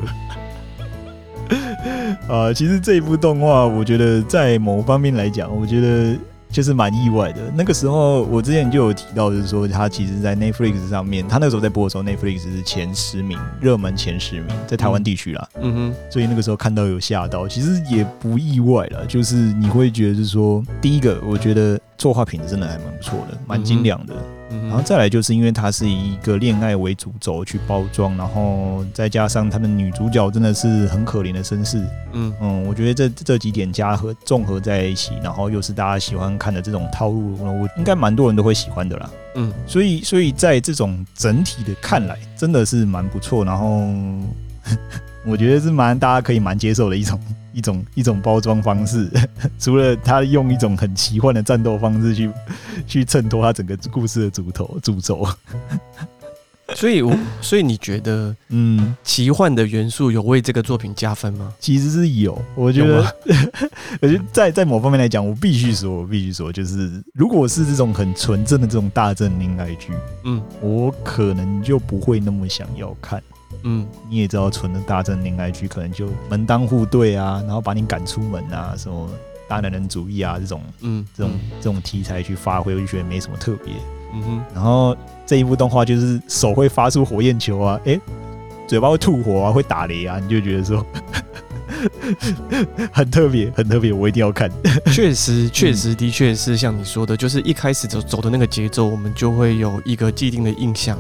[2.28, 6.16] 啊，其实这一部动画，我觉得在某方面来讲，我觉得。
[6.50, 7.42] 就是蛮意外的。
[7.54, 15.48] 那个时候，我之前就有提到，就是说他其实，在 Netflix 上面，他那个时候在播的时候，Netflix 是前十名，热门前十名，在台湾地区啦。
[15.60, 15.94] 嗯哼。
[16.10, 19.04] 所以那个时候看到有吓到，其实也不意外了。
[19.06, 24.14] 就是你会觉得，是说第一个，我觉得作画品质真的还蛮不错的，蛮精良的。
[24.50, 32.32] 然后再来就是因为它是以一个恋爱为主轴去包装，然后再加上他的女主角真的是很可怜的身世，嗯。
[32.40, 43.82] 嗯，我觉得这这几点加和综合在一起，然后又是大家喜欢看的这种套路，我应该蛮多人都会喜欢的啦，嗯，所以所以在这种整体的看来，真的是蛮不错，然后
[45.24, 47.20] 我觉得是蛮大家可以蛮接受的一种。
[47.54, 49.10] 一种一种包装方式，
[49.58, 52.30] 除了他用一种很奇幻的战斗方式去
[52.86, 55.26] 去衬托他整个故事的主头主轴，
[56.76, 61.52] 所以，我所以你觉得，嗯，奇幻的元素有为这个作品加分吗？
[61.58, 63.12] 其实是有，我觉得，
[64.02, 69.92] 我觉得在在某方面来讲，我必须说，我必须说，就是如果是这种很纯正的这种大正恋爱剧，
[70.24, 73.20] 嗯，我可能就不会那么想要看。
[73.62, 79.08] 嗯，你也知道，纯的大正恋爱剧可能就门当户对啊，然后把你赶出门啊，什么
[79.48, 83.74] 大男人主义啊这种，嗯，这种这种题材去发挥，我就觉得没什么特别。
[84.14, 88.00] 嗯哼，然后这一部动画就是手会发出火焰球啊，诶，
[88.66, 90.84] 嘴巴会吐火啊，会打雷啊，你就觉得说
[92.92, 94.50] 很特别，很特别，我一定要看。
[94.86, 100.98] 确实，确实的确是像你说的，就是一开始走走的那个节奏，我们就会有一个既定的印象。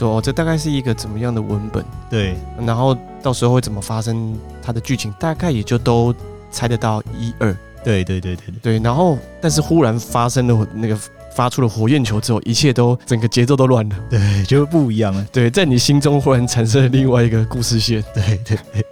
[0.00, 2.34] 说这大概是一个怎么样的文本，对，
[2.66, 6.14] 然后到时候会怎么发生它的剧情，大概也就都
[6.50, 7.54] 猜得到一二。
[7.84, 10.98] 对对对对对，然后但是忽然发生了那个
[11.34, 15.26] 发出了火焰球之后，一切都整个节奏都乱了，对，就不一样了。
[15.30, 18.02] 对，在你心中忽然产生了另外一个故事线。
[18.14, 18.84] 对对对，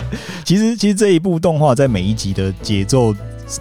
[0.44, 3.14] 其实其实这一部动画在每一集的节奏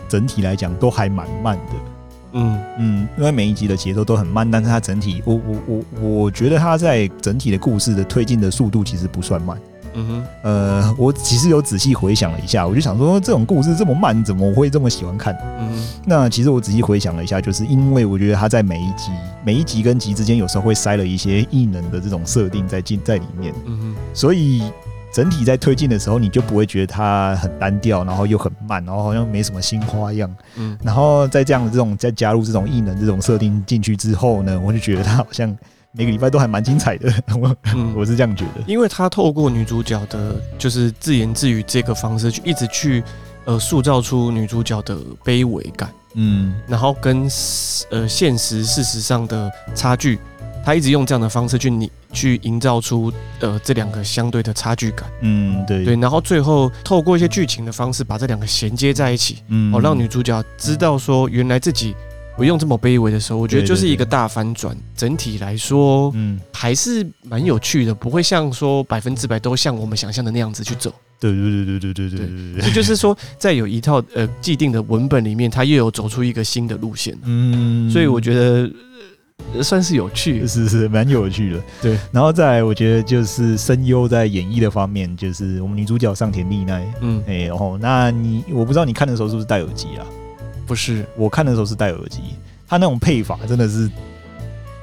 [0.10, 1.97] 整体来讲都还蛮慢的。
[2.38, 9.58] 嗯嗯，因为每一集的节奏都很慢，但是它整体，我我我我觉得它在整体的故事的推进的速度其实不算慢。
[10.00, 15.34] 嗯哼，呃，我其实有仔细回想了一下，我就想说，这种故事这么慢，怎么会这么喜欢看？
[15.60, 19.10] 嗯哼，那其实我仔细回想了一下，就是因为我觉得他在每一集、
[19.44, 23.52] 每一集跟集之间，有时候会塞了一些异能的这种设定在进在里面。
[23.66, 24.62] 嗯哼，所以
[25.14, 30.34] 整体在推进的时候，你就不会觉得它很单调，然后又很慢，然后好像没什么新花样。
[30.56, 35.56] 嗯，然后在这样的这种再加入这种异能这种设定进去之后呢，我就觉得它好像。
[35.94, 37.56] 每个礼拜都还蛮精彩的，我
[37.98, 43.04] 我是这样觉得，因为他透过女主角的，就是自言自语这个方式，去一直去
[43.46, 47.28] 呃塑造出女主角的卑微感，嗯，然后跟
[47.90, 50.20] 呃现实事实上的差距，
[50.64, 61.96] 他一直用这样的方式去你去营造出呃这两个相对的差距感，嗯，对对，然后最后透过一些剧情的方式把这两个衔接在一起，嗯，哦，让女主角知道说原来自己。
[62.36, 64.78] 不用这么卑微的时候，我觉得就是一个大反转。
[64.96, 70.94] 整体来说，嗯，还是蛮有趣的，不会像说百分之百都像我们想象的那样子去走。
[71.20, 72.62] 对对对对对对对对。
[72.62, 77.18] 这就是说，在有一套呃既定的文本里面，它又有走出一个新的路线。
[77.24, 78.72] 嗯，所以我觉得
[79.62, 81.64] 算是有趣， 是是蛮有趣的。
[81.82, 86.86] 对，然后再来，我觉得就是声优在演绎的方面，就是我们女主角上田丽奈。
[87.02, 90.06] 嗯，哎，然后那你我不知道你看的时候是不是戴耳机啊？
[90.66, 92.20] 不是，我看的时候是戴耳机，
[92.68, 93.90] 他那种配法真的是，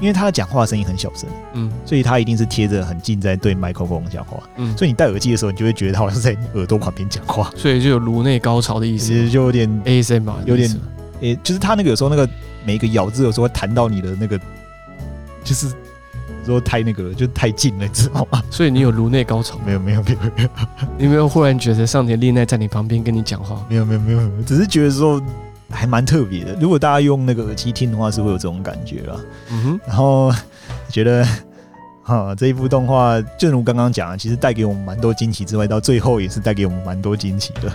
[0.00, 10.70] 因为他讲话声音很小声，嗯，所以他一定是贴着很近在对麦克风讲话，嗯，所以你戴耳机的时候，你就会觉得他好像在耳朵旁边讲话，所以就有颅内高潮的意思，其实就有点 ASMR 嘛，有点，
[11.24, 12.28] 诶、欸，就是他那个有时候那个
[12.64, 14.38] 每一个咬字有时候会弹到你的那个，
[15.42, 15.72] 就是
[16.44, 18.42] 说太那个就太近了，你知道吗？
[18.50, 19.58] 所以你有颅内高潮？
[19.64, 20.48] 没有没有没有没有，
[20.98, 23.64] 你没有忽然觉得上田丽奈在你旁边跟你讲话？
[23.68, 25.20] 没有没有没有没有，只是觉得说。
[25.70, 29.16] 还蛮特别的，如果大家用那个耳机听的话，是会有这种感觉啦。
[29.50, 30.32] 嗯哼，然后
[30.88, 31.26] 觉得
[32.02, 37.72] 哈，这一部动画，正如刚刚讲的，其实带给我们蛮多惊喜之外，到最后也是带给我们蛮多惊喜的。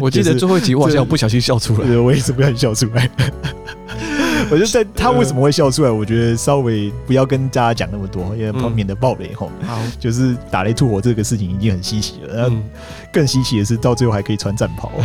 [0.00, 3.08] 我记得最后一集，我好像不小心笑出来，对，我也是不小心笑出来。
[4.50, 9.50] 我就在他为什么会笑出来，我觉得稍微不要跟大家讲那么多，因为免得爆雷吼。
[9.66, 12.56] 好，就是打雷吐火这个事情已经很稀奇了，然后
[13.12, 14.92] 更稀奇的是到最后还可以穿战袍。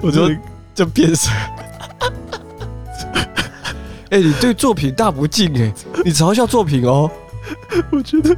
[0.00, 0.30] 我就
[0.74, 1.30] 就变色。
[4.10, 5.72] 哎，你对作品大不敬哎！
[6.04, 7.10] 你嘲笑作品哦。
[7.90, 8.36] 我觉得，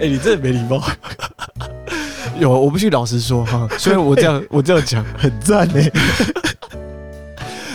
[0.00, 0.82] 哎，你真的没礼貌。
[2.38, 3.68] 有，我不去老实说哈。
[3.78, 5.74] 虽然我这样，我这样讲很赞呢。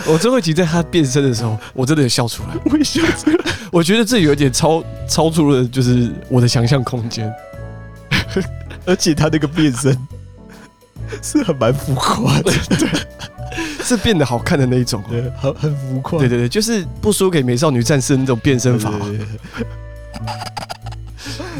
[0.06, 2.48] 我最后一集在他变身的时候，我真的有笑出来。
[2.64, 3.36] 我也笑出来。
[3.70, 7.32] 我觉得这有点超超出了，就是我的想象空间。
[8.86, 9.96] 而且他那个变身。
[11.22, 12.86] 是很蛮浮夸的，对，
[13.82, 18.92] 是变得好看的那一种，对，很很浮夸，对对对，就是不输给美少女战士那种变身法。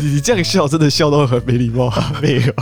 [0.01, 1.93] 你这样笑，真的笑到很没礼貌。
[2.23, 2.53] 没有，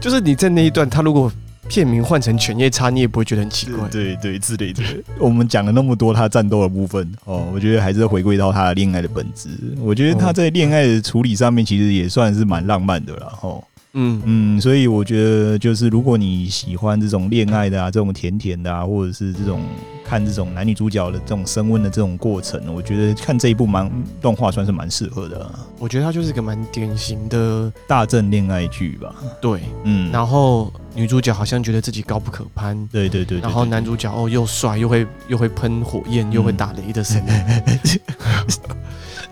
[0.00, 1.30] 就是你在那一段，他如果
[1.68, 3.88] 片名换成《犬夜叉》，你也不会觉得很奇怪。
[3.88, 4.82] 对对之类的。
[5.18, 9.48] 我们讲了那么多他战斗的部分哦，我觉得还是回归到他恋爱的本质。
[9.80, 13.64] 我觉得他在恋爱的处理上面，其实也算是蛮浪漫的了，吼。
[13.94, 19.60] 嗯嗯，所以我觉得就是，如果你喜欢这种恋爱的啊，这种甜甜的啊，或者是这种
[20.04, 25.60] 看这种男女主角的这种升温的这种过程，我觉得看这一部蛮动画算是蛮适合的啊。
[25.78, 29.14] 我觉得它就是一个蛮典型的大正恋爱剧吧。
[29.40, 37.32] 对，嗯，然后女主角好像觉得自己高不可攀，对对对，然后男主角哦又帅又会又会喷火焰又会打雷的声音。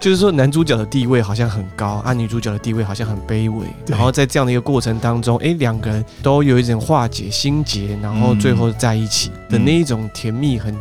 [0.00, 3.66] 就是说，男主角的地位好像很高，啊，女主角的地位好像很卑微。
[3.86, 10.74] 然后在这样的一个过程当中，哎、两个人都有一种化解心结，然后最后在一起的那一种甜蜜，很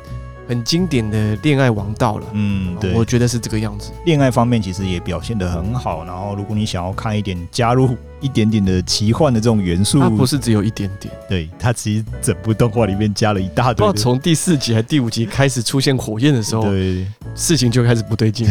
[0.50, 2.26] 很经典的恋爱王道了。
[2.34, 3.92] 嗯，对，我觉得是这个样子。
[4.06, 6.04] 恋爱方面其实也表现得很好。
[6.04, 7.96] 然后，如果你想要看一点加入。
[8.22, 13.90] 一点点的奇幻的这种元素，它不是只有一点点，对，它其实整部动画里面加了一大堆。
[13.94, 18.46] 从第四集还第五集开始出现火焰的时候，对，事情就开始不对劲。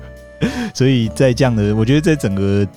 [0.74, 2.68] 所以在这样的，我觉得在整个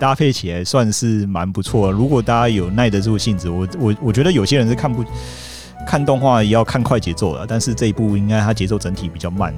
[0.00, 1.92] 搭配起来算是蛮不错。
[1.92, 5.04] 如果大家有耐得住性子，我我我觉得有些人是看不。
[5.88, 9.54] 看动画也要看快节奏了，但是这一部应该它节奏整体比较慢。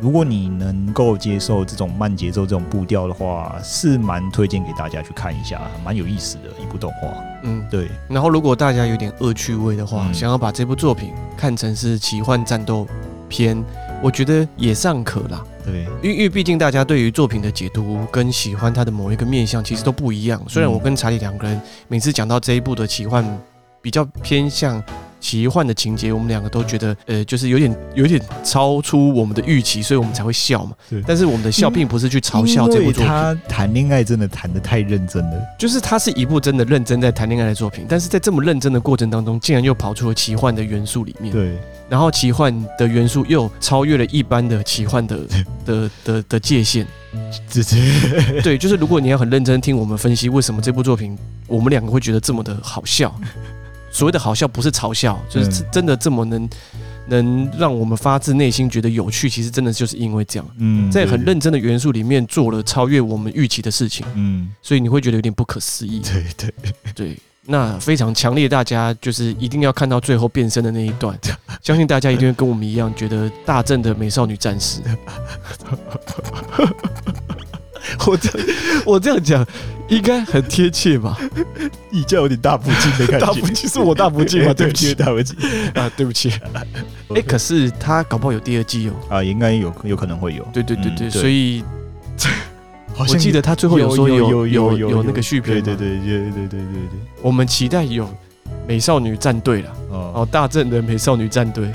[0.00, 7.08] 如果你能够接受这种慢节奏这种步调的话，是蛮推荐给大家去看一下，蛮有意思的一部动画。
[7.42, 7.88] 嗯，对。
[8.08, 12.86] 然后如果大家有点恶趣味的话，嗯、想要把这部作品看成是奇幻战斗
[13.28, 13.60] 片，
[14.00, 15.44] 我觉得也尚可啦。
[15.64, 20.40] 对，因为因为毕竟大家对于作品的解读跟喜欢它的某一个面向其实都不一样。
[20.46, 23.24] 虽然我跟查理两个人每次讲到这一部的奇幻，
[23.80, 24.80] 比较偏向
[25.22, 30.72] 奇幻的情节，我们两个都觉得，呃，就是有点有点超出我们的预期，所以我们才会笑嘛。
[30.90, 31.00] 对。
[31.06, 33.06] 但是我们的笑并不是去嘲笑这部作品。
[33.06, 41.32] 他谈恋爱真的谈的太认真了，就是他是一部真的认真在谈恋爱的作品，但是在这么认真的过程当中，竟然又跑出了奇幻的元素里面。
[41.32, 41.56] 对。
[41.88, 45.20] 然后奇幻的元素又超越了一般的奇幻的
[45.66, 46.86] 的的的界限，
[48.42, 53.14] 对，就是如果你要很认真听我们分析为什么这部作品我们两个会觉得这么的好笑，
[53.92, 56.48] 所谓的好笑不是嘲笑，就是真的这么能
[57.06, 66.52] 能让我们发自内心觉得有趣，其实真的就是因为这样，嗯，在很认真的元素里面做了超越我们预期的事情，嗯，所以你会觉得有点不可思议， 对对。
[66.94, 67.16] 对。
[67.44, 71.18] 那非常强烈，大家就是一定要看到最后变身的那一段，
[71.60, 74.80] 相信大家一定会跟我们一样觉得大正的美少女战士。
[78.06, 78.30] 我这
[78.84, 79.46] 我这样讲
[79.88, 81.18] 应该很贴切吧？
[81.90, 83.26] 你这样有点大不敬的感觉。
[83.26, 84.52] 大不敬是我大不敬吗？
[84.56, 85.36] 对不起，大不敬
[85.74, 86.30] 啊，对不起。
[87.14, 88.92] 哎，可是他搞不好有第二季哦。
[89.08, 90.46] 啊，应该有有可能会有。
[90.52, 91.62] 对对对对，所以。
[92.98, 97.00] 我记得他最后有说有有有那个续篇，对对对对对对对对。
[97.22, 98.06] 我们期待有
[98.68, 101.72] 美少女战队了哦，大正的美少女战队，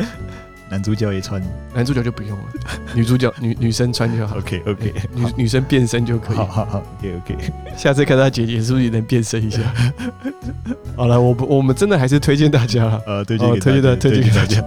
[0.70, 1.42] 男主角也穿，
[1.74, 2.46] 男主角就不用了，
[2.94, 4.38] 女主角女女生穿就好。
[4.38, 6.38] OK OK，女女生变身就可以。
[6.38, 7.38] 好好好，OK OK。
[7.78, 9.62] 下次看到姐姐是不是也能变身一下？
[10.96, 14.64] 好了，我我们真的还是推荐大家了，呃，推荐推荐的推荐给大家。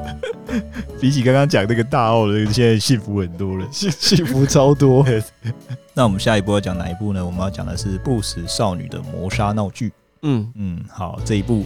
[1.00, 5.06] 比起刚刚讲那个大奥的，现在幸福很多了，幸幸福超多。
[5.94, 7.24] 那我们下一步要讲哪一部呢？
[7.24, 9.88] 我们要讲的是《不死少女的谋杀闹剧》。
[10.22, 11.64] 嗯嗯，好，这一部，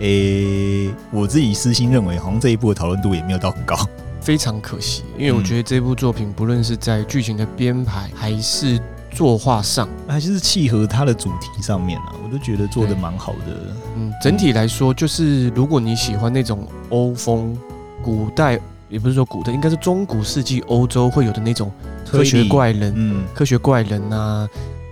[0.00, 3.76] 诶、欸，我自己私心认为，好像这一部的讨论度也没有到很高，
[4.20, 5.04] 非常可惜。
[5.16, 13.74] 因为我觉得这部作品不论是在剧情的编排，还是作画上，还是契合它的主题上面啊，我都觉得做的蛮好的。
[13.96, 17.56] 嗯，整体来说，就是如果你喜欢那种欧风
[18.02, 18.60] 古代。
[18.88, 21.72] 也不是说古代，应该是中古世纪欧洲会有的那种
[22.08, 24.48] 科学怪人，嗯，科学怪人啊，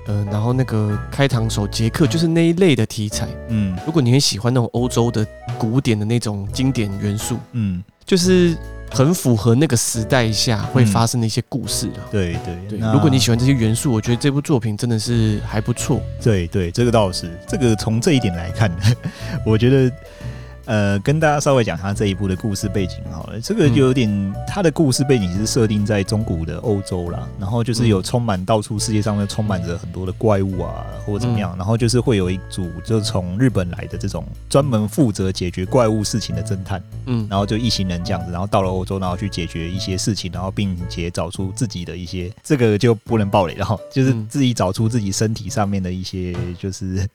[0.07, 5.27] 呃，然后那个开膛手杰克，就是那一类的题材，嗯，如果你很喜欢那种欧洲的
[5.59, 8.57] 古典的那种经典元素，嗯，就是
[8.91, 12.79] 很符合那个时代下会发生的一些故事啊，对对。
[12.79, 18.71] 对，如果你喜欢这些元素，我觉得这部作品真的是还不错，对对，这个倒是，这个从这一点来看，
[19.47, 19.91] 我觉得。
[20.67, 23.41] 呃，跟大家稍微讲他这一部的故事背景好了。
[23.41, 47.07] 这个就有点，他的故事背景是设定在中古的欧洲啦，然后就是有充满到处世界上面充满着很多的怪物啊，或者怎么样，然后就是会有一组就从日本来的这种专门负责解决怪物事情的侦探，嗯，然后就一行人这样子，然后到了欧洲，然后去解决一些事情，然后并且找出自己的一些，这个就不能暴雷，然后就是自己找出自己身体上面的一些就是。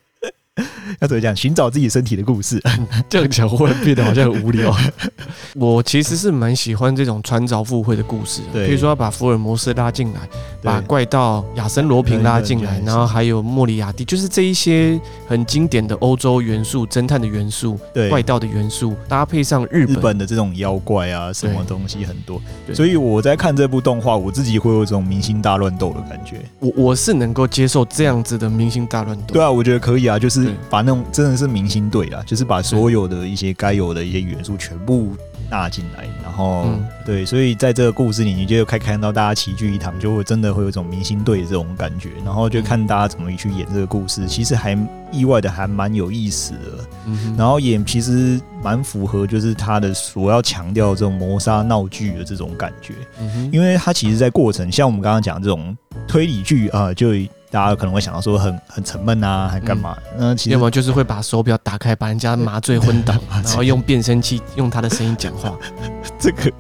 [1.00, 1.36] 要怎么讲？
[1.36, 2.62] 寻找自己身体的故事，
[3.08, 4.76] 这样讲会变得好像很无聊。
[5.56, 10.20] 我其实是蛮喜欢这种穿凿附会的故事，对，比如说要把福尔摩斯拉进来，
[10.62, 22.42] 把怪盗亚森罗平拉进来，然后还有莫里亚蒂，就是这一些很经典的欧洲元素、侦探的元素、怪盗的元素，搭配上日本，日本的这种妖怪啊，什么东西很多。
[22.74, 26.42] 所以我在看这部动画，我自己会有这种明星大乱斗的感觉。
[26.60, 29.34] 我我是能够接受这样子的明星大乱斗。
[29.34, 35.14] 对啊，我觉得可以啊，就是把那种真的是明星队啦，就是把所有的一些该有的一些元素全部
[35.50, 44.78] 纳进来，然后、嗯、对，所以在这个故事里，你就可以看到大家齐聚一堂，就会真的会有一种明星队的这种感觉，然后就看大家怎么去演这个故事，其实还
[45.12, 55.76] 意外的还蛮有意思的，嗯、然后也其实蛮符合就是他的所要强调这种谋杀闹剧的这种感觉，嗯、因为他其实，在过程像我们刚刚讲这种
[56.08, 57.10] 推理剧啊，就。
[57.52, 59.98] 大家可能会想到说很很沉闷啊，还干嘛？
[60.18, 65.58] 嗯，其实要么就是会把手表打开，把人家麻醉昏倒， 然后用变声器用他的声音讲话。
[66.20, 66.52] 这个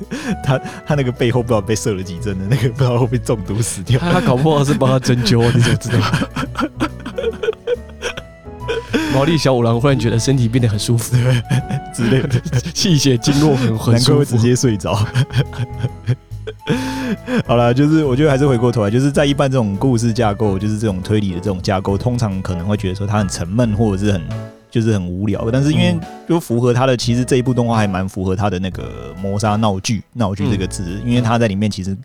[0.43, 3.99] 他他那个背后不知道被射了几针的，那个不知道会不会中毒死掉。
[3.99, 5.99] 他搞不好是帮他针灸，你怎么知道？
[9.13, 11.15] 毛利小五郎忽然觉得身体变得很舒服
[11.93, 12.39] 之类的，
[12.73, 14.97] 气血经络很很舒服，会直接睡着。
[17.45, 24.21] 好了，就是我觉得还是回过头来，就是在一般这种故事架构，就是这种推理的这种架构，通常可能会觉得说它很沉闷，或者是很
[24.71, 25.49] 就是很无聊。
[25.52, 25.97] 但是因为
[26.28, 31.95] 就符合他的，其实这一部动画还蛮符合他的那个谋杀闹剧闹剧这个字，因为他在里面其实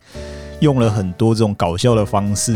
[0.61, 2.55] 用了很多这种搞笑的方式，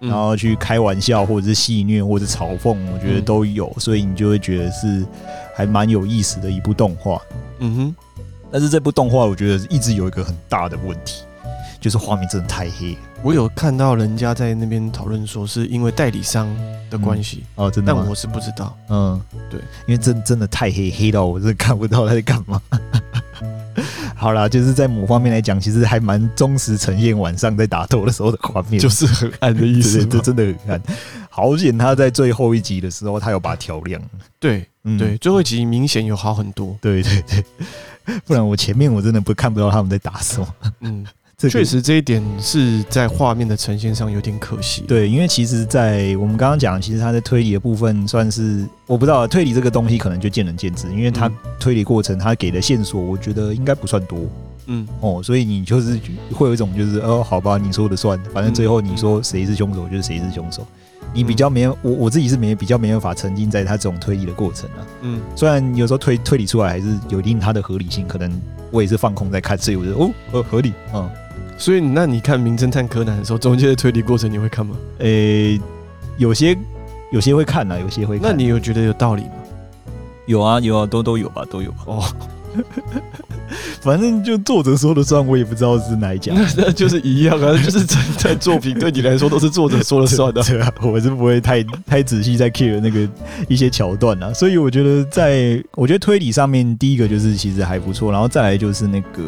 [0.00, 5.04] 然后去开玩笑或者是戏谑或者嘲讽，我觉得都有，所以你就会觉得是
[5.54, 7.20] 还蛮有意思的一部动画。
[7.60, 7.96] 嗯哼，
[8.54, 11.24] 但是这部动画我觉得一直有一个很大的问题。
[11.80, 16.48] 就是画面真的太黑，我有看到人家在那边讨论说是因为代理商
[16.88, 18.74] 的关系、嗯、哦，真的，但我是不知道。
[18.88, 22.62] 嗯，对，因为真真的太黑，黑到我真的看不到他在干嘛。
[24.16, 30.06] 好啦，就是在某方面来讲，其实还蛮忠实呈现晚上在打斗的时候的画面，就是很暗的意思。
[30.06, 30.82] 这真的很暗。
[31.28, 34.00] 好险他在最后一集的时候，他有把它调亮。
[34.40, 36.74] 对，嗯、对，最后一集明显有好很多。
[36.80, 37.44] 对对对，
[38.26, 40.48] 不然我前面我真的不看不到他们在打什么。
[40.80, 41.06] 嗯。
[41.36, 44.82] 确实，这一点是在画面的呈现上有点可惜。
[44.88, 54.20] 对，因为其实，在我们刚刚讲，其实他在推理的部分算是我不知道，推理这个东西可能就见仁见智，因为他推理过程他给的线索，我觉得应该不算多。
[54.66, 56.00] 嗯，哦，所以你就是
[56.32, 60.66] 会有一种就是哦，好吧，你说的算，反正最后你说谁是凶手就是谁是凶手。
[61.12, 64.86] 你比较没有我我自己是没比较没办法沉浸在他这种推理的过程啊。
[65.02, 68.40] 嗯，虽然有时候推推理出来还是有一定它的合理性，可能
[68.70, 70.94] 我也是放空在看，所以我觉得哦，合合理啊。
[70.94, 71.10] 嗯
[71.56, 74.74] 所以，那你看《名侦探柯南》的时候，中间的推理过程你会看吗？
[74.98, 75.60] 诶、欸，
[76.18, 76.58] 有些
[77.12, 78.28] 有些会看啊，有些会看。
[78.28, 79.30] 那你有觉得有道理吗？
[80.26, 81.78] 有啊，有啊，都都有吧，都有吧。
[81.86, 82.02] 哦，
[83.80, 86.32] 反正就作者说的算，我也不知道是哪一家。
[86.56, 90.42] 那就是一样啊，就是整个作品对你来说都是作者说了算的。
[90.44, 93.08] 对啊，我是不会太太仔细在 care 那个
[93.48, 94.32] 一些桥段啊。
[94.32, 99.22] 所以我觉得在，在我觉得推理上面，第一个就是其实还不错，然后再来就是那个。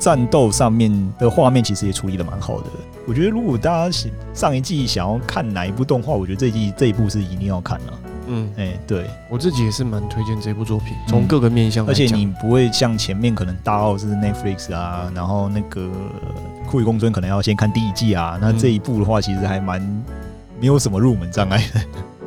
[0.00, 2.64] 战斗上面的画面其实也处理的蛮好的。
[3.06, 3.98] 我觉得如果大家
[4.32, 8.09] 上一季想要看哪一部动画，我觉得这一季这一部是一定要看的。
[8.30, 9.10] 嗯，对。
[9.28, 15.90] 我自己也是蛮推荐这部作品，从各个面向而且你不会像前面可能大奥是 Netflix 啊，然后那个
[16.66, 19.80] 酷与公尊可能要先看第一季啊，那这一部的话其实还蛮
[20.60, 21.80] 没有什么入门障碍的。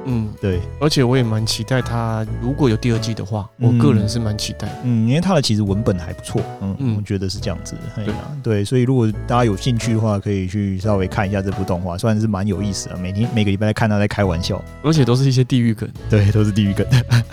[0.06, 4.68] 嗯，对，而且我也蛮期待他如果有第二季的话，我个人是蛮期待。
[4.84, 8.04] 嗯，因为他的其实文本还不错，嗯嗯，我觉得是这样子的。
[8.04, 12.98] 对对，所以如果大家有兴趣的话，可以去稍微看一下这部动画，算是蛮有意思的。
[12.98, 16.86] 每天每个礼拜在看他在开玩笑，而且都是一些地狱梗，对，都是地狱梗。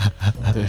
[0.53, 0.65] 对，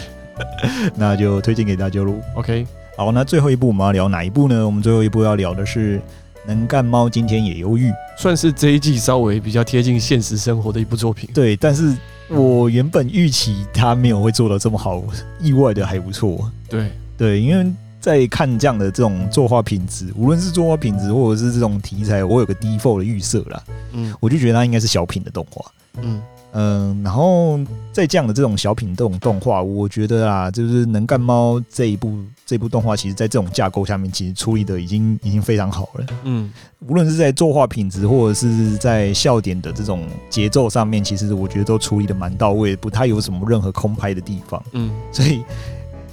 [0.97, 2.15] 那就推荐给大家喽。
[2.35, 4.67] OK，好，那最后一部我们要聊哪一部呢？
[4.67, 6.01] 我们最后一部要聊的是。
[6.47, 11.29] 能干猫今天也忧郁，算是这一季稍微比较贴近现实生活的一部作品。
[11.33, 11.97] 对，但是
[12.29, 15.03] 我原本预期他没有会做的这么好，
[15.41, 16.51] 意外的还不错。
[16.69, 23.63] 对对，因为在看这样的这种作画品质，无论是作画品质或者是这种题材，我有个 default 的预设啦。
[23.93, 25.65] 嗯，我就觉得它应该是小品的动画。
[26.01, 26.21] 嗯。
[26.55, 27.59] 嗯，然后
[27.93, 36.07] 在这样的这种小品这种动画，我觉得啊，就是《能干猫》这一部这部动画，其实在这种架构下面，其实处理的已经已经非常好了。
[36.25, 36.53] 嗯，
[36.87, 44.63] 无论是在作画品质，或者是在笑点的这种节奏上面，其实我觉得都处理的蛮到位，不太有什么任何空拍的地方。
[44.73, 45.43] 嗯，所以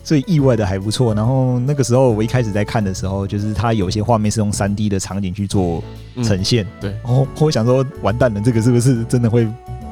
[0.05, 1.13] 所以意外的还不错。
[1.13, 5.83] 然后那个时候我一开始在看的时候，就是它有些画面是用三 D 的场景去做
[6.23, 6.63] 呈现。
[6.63, 9.45] 嗯、对，然后我想说，完蛋了，这个是不是真的会？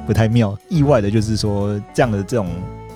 [0.08, 2.47] 不太妙，意外的就是说这样的这种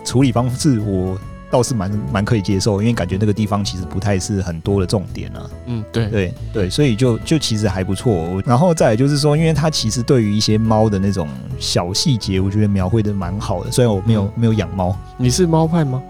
[0.04, 1.20] 处理方式，我
[1.52, 5.50] 倒是蛮蛮可以接受，因为感觉那个地方其实不太是很多的重点啊。
[5.66, 8.42] 嗯，对对对，所以就就其实还不错。
[8.46, 11.28] 然后再来就是说，因为它其实对于一些猫的那种
[11.60, 13.70] 小细节，我觉得描绘的蛮好的。
[13.70, 16.02] 虽然我没有、嗯、没有养猫，你是猫派吗？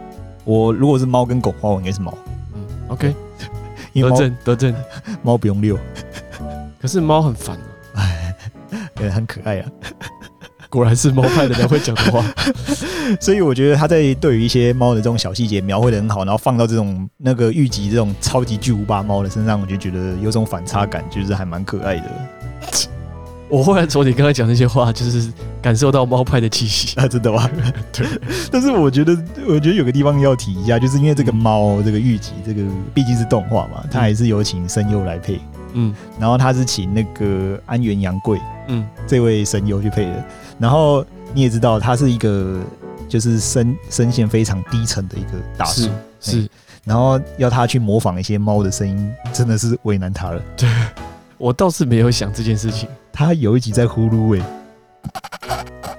[0.45, 2.15] 我如果是猫跟狗的话，我应该是猫。
[2.53, 3.13] 嗯，OK，
[3.93, 4.75] 因为猫得正得正，
[5.23, 5.77] 猫不用遛，
[6.79, 7.57] 可是猫很烦
[7.95, 8.01] 啊，
[9.01, 9.71] 哎，很可爱啊。
[10.71, 12.23] 果然是猫派的人会讲的话，
[13.19, 22.05] 所以我觉得他在对于一些猫的这种小细节描绘的很好，然后放到这种那个御级这种超级巨无霸猫的身上，我就觉得有种反差感，就是还蛮可爱的。
[23.49, 25.29] 我后来从你刚才讲那些话，就是
[25.61, 27.49] 感受到猫派的气息 啊，真的吗？
[27.91, 28.07] 对。
[28.49, 29.11] 但是我觉得，
[29.45, 32.61] 我觉得有个地方要提一下，就是因为这个猫，这个御级，这个
[32.93, 35.37] 毕竟是动画嘛，它还是有请声优来配。
[35.73, 35.93] 嗯。
[36.17, 40.25] 然后他是请那个安原杨贵，嗯，这位声优去配的。
[40.61, 41.03] 然后
[41.33, 42.61] 你也知道，他是一个
[43.09, 45.89] 就是声声线非常低沉的一个大叔，
[46.19, 46.47] 是。
[46.83, 50.41] 然后要他去模仿一些猫的声音，真的是为难他了。
[50.55, 50.69] 对，
[51.39, 52.87] 我倒是没有想这件事情。
[53.11, 54.41] 他有一集在呼噜喂，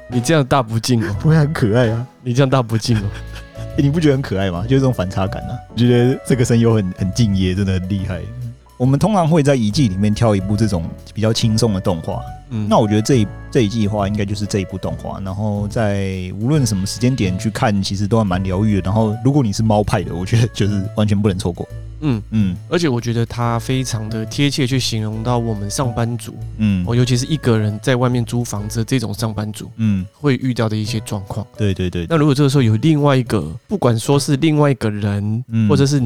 [0.08, 2.06] 你这样大不敬哦，不会很可爱啊？
[2.22, 3.02] 你这样大不敬哦，
[3.76, 4.62] 你不觉得很可爱吗？
[4.62, 8.20] 就是这种反差感啊，我觉得这个声优很很敬业，真的很厉害。
[8.76, 12.20] 我们通常会在一季里面挑一部这种比较轻松的动画。
[12.52, 15.18] 嗯，那我觉得这一这一季的话，应该就是这一部动画。
[15.20, 18.82] 然后在无论什么时间点去看，其实都还蛮疗愈的。
[18.82, 21.66] 然后如果你是猫派的，我觉得就是完全不能错过。
[22.04, 31.46] 嗯嗯，而且我觉得它非常的贴切，去形容到我们上班族，嗯，哦，尤其是一个人在外面租房子这种上班族，嗯，会遇到的一些状况。
[31.56, 32.04] 对对对。
[32.10, 36.02] 那如果这个时候有另外一个，不管说是另外一个人，嗯，或者是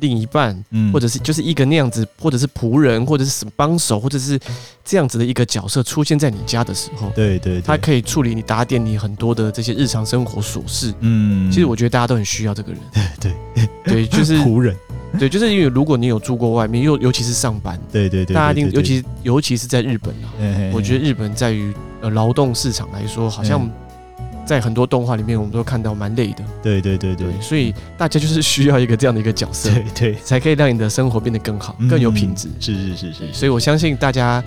[0.00, 4.38] 另一半，嗯，或者是就是一个那样子，或者是仆人，或者是什么帮手，或者是
[4.84, 10.92] 这样子的一个角色出现在你家的时候，对对，他可以处理你打点你很多的这些日常生活琐事。
[11.00, 12.80] 嗯，其实我觉得大家都很需要这个人。
[13.20, 13.68] 对对。
[13.82, 14.76] 对，就是 仆人。
[15.18, 20.30] 对，就是因为如果你有住过外面，尤尤其是上班，对对对，大家一定，尤其尤其是在日本啊，
[20.72, 23.68] 我觉得日本在于呃劳动市场来说，好像
[24.50, 26.42] 在很多动画里面，我们都看到蛮累的。
[26.60, 32.48] 对对对对，所以大家就是需要一个这样的一个角色， 对对，才可以让你的生活变得更好，更有品质。
[32.58, 34.42] 是是是是，所以我相信大家。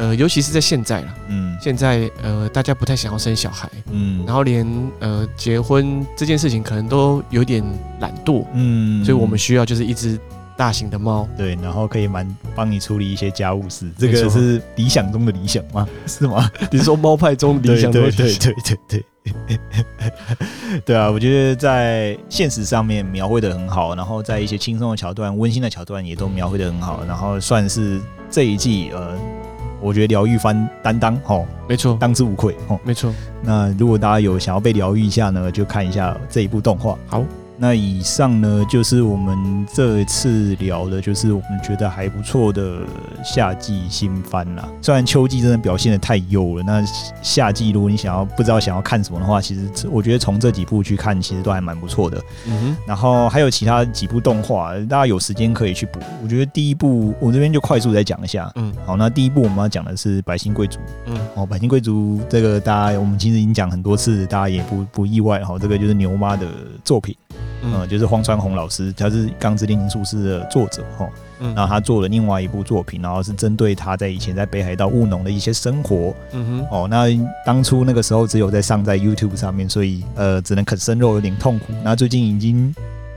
[0.00, 4.64] 呃，尤其是在现在了，嗯，现在呃，大家不太想要生小孩，嗯，然后连
[5.00, 7.64] 呃结婚这件事情可能都有点
[7.98, 10.16] 懒惰，嗯，所以我们需要就是一只
[10.56, 12.24] 大型的猫，对，然后可以蛮
[12.54, 15.84] 帮你处理一些家务事，这个是理想中的理想吗？
[16.06, 16.48] 是吗？
[16.70, 18.22] 你说猫派中理想的理想？
[18.22, 19.04] 对对对对对，
[20.84, 28.00] 对啊，我觉得在现实上面描绘的很好，然后在一些轻松的桥段、温馨的桥段也都描绘的很好，然后算是
[28.30, 29.18] 这一季呃。
[29.80, 33.14] 我觉得疗愈番担当哦，没错，当之无愧哦，没错。
[33.42, 36.98] 那如果大家有想要被疗愈一下呢，就看一下这一部动画。
[37.06, 37.22] 好。
[37.60, 42.82] 那以上呢，就是我们这次聊的，就是我们觉得还不错的
[43.24, 44.68] 夏季新番啦。
[44.80, 46.84] 虽然秋季真的表现的太优了，那
[47.20, 52.22] 夏季如果你想要不知道想要看什么的话，其实我觉得从这几部去看，其实都还蛮不错的。
[52.46, 52.76] 嗯哼。
[52.86, 55.98] 然后还有其他几部动画，大家有时间可以去补。
[56.22, 58.48] 我觉得第一部我这边就快速再讲一下。
[58.54, 58.72] 嗯。
[58.86, 60.78] 好，那第一部我们要讲的是《百姓贵族》。
[61.06, 61.16] 嗯。
[61.34, 65.42] 哦，《百姓贵族》这个大家我们其实已经讲很多次，大家也不不意外。
[65.42, 66.46] 好，这个就是牛妈的
[66.84, 67.16] 作品。
[67.62, 71.08] 嗯，就是荒川弘老师，他是《钢之炼金术师》的作者哈。
[71.40, 76.14] 嗯，然后他做了另外一部作品，然后是针对他在以前在北海道务农的一些生活。
[76.32, 76.66] 嗯哼。
[76.70, 77.06] 哦，那
[77.46, 81.72] 当初那个时候只有在上在 YouTube 上面，所以呃只能啃生肉，有点痛苦。
[81.84, 82.74] 那最近已经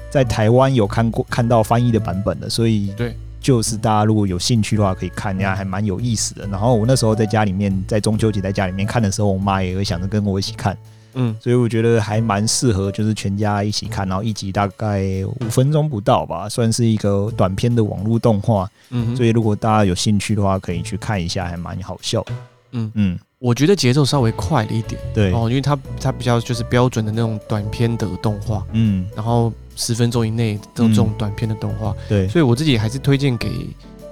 [0.09, 6.45] 在台湾有看过看到翻译的版本了，所以对，就是大家如果有兴趣的话可以看，那还蛮有意思的。
[6.47, 10.77] 然后我那时候在家里面，在中秋节在家里面看的时候，我妈也会想着跟我一起看。
[11.13, 18.69] 嗯，所以我觉得还蛮适合，就是全家一起看，然后一集大概五分钟不到吧，算是一个短片的网络动画。
[18.89, 22.25] 嗯，所以如果大家有兴趣的话，可以去看一下，还蛮好笑。
[22.71, 24.99] 嗯嗯，我觉得节奏稍微快了一点。
[25.13, 28.65] 对哦，因为它它比较就是标准的那种短片的动画。
[28.71, 31.93] 嗯，然后十分钟以内这种这种短片的动画。
[32.07, 33.49] 对，所以我自己还是推荐给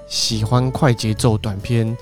[0.08, 1.96] 喜欢快节奏短片。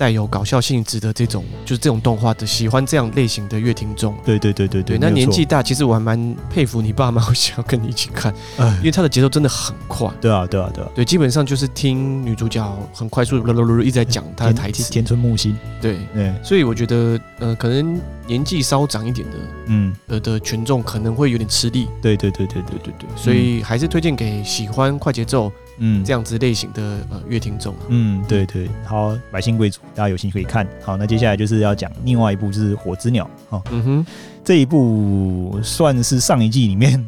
[0.00, 4.16] 带有搞笑性质的这种，就是这种动画的，喜欢这样类型的乐听众。
[4.24, 4.96] 对对对对对。
[4.96, 8.34] 那年纪大，其实我还蛮佩服你爸妈 会想要跟你一起看，
[8.78, 10.08] 因为他的节奏真的很快。
[10.18, 10.88] 对啊对啊对啊。
[10.94, 14.90] 对，基本上就是听女主角很快速的一直在讲她的台词。
[14.90, 15.54] 田村木心。
[15.82, 16.32] 对对。
[16.42, 19.36] 所以我觉得，呃，可能年纪稍长一点的，
[19.66, 21.88] 嗯，呃的群众可能会有点吃力。
[22.00, 23.06] 对对对对对对对。
[23.14, 25.52] 所以还是推荐给喜欢快节奏。
[25.80, 30.66] 嗯，这样子类型的呃乐听众，嗯，对对，好，百姓贵族，大家有兴趣可以看。
[30.82, 33.28] 好，那接下来就是要讲另外一部，就是火之鸟。
[33.48, 34.06] 哦，嗯哼，
[34.44, 37.04] 这一部算是上一季里面。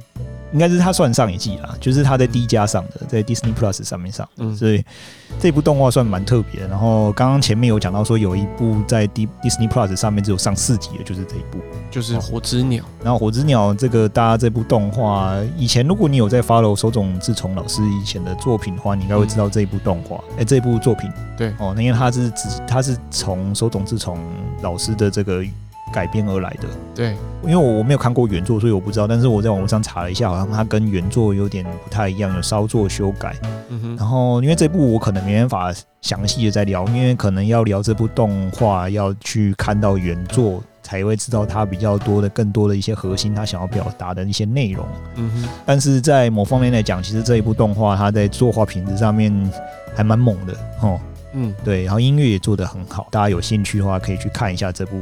[0.53, 4.84] 应该是他算上一季啦，就是他在 D 加上的，在 Disney Plus 上面上，嗯，所以
[5.40, 6.68] 这部动画算蛮特别的。
[6.68, 11.59] 然后刚刚前面有讲到说，有一部在 D Disney Plus 上面只有上四集的，就是这一部，
[11.90, 12.84] 就是《火之鸟》。
[13.03, 24.18] 然后《火之鸟》这个大家这部动画，以前如果你有在 follow 手冢治虫老师以前的作品的话，你应该会知道这一部动画，哎、嗯欸，这一部作品，对哦，那因为他是只他是从手冢治虫
[24.61, 25.42] 老师的这个。
[25.93, 29.07] 改编而来的，对，因为我我没有看过原作，所以我不知道。
[29.07, 33.36] 但是我在网络上查了一下，好像它跟原作有点不太一样，有稍作修改。
[33.68, 33.97] 嗯哼。
[33.97, 44.86] 然后，因为这部我可能没办法详细的再聊，因为可能要聊这部动画，要去看到原作才会知道它比较多的、更多的一些核心，它想要表达的一些内容。
[45.16, 45.49] 嗯哼。
[45.66, 49.32] 但是在某方面来讲，其实这一部动画它在作画品质上面
[49.95, 50.99] 还蛮猛的哦。
[51.34, 51.84] 嗯，对。
[51.84, 54.99] 然后音乐也做得很好，大家有兴趣的话可以去看一下这部。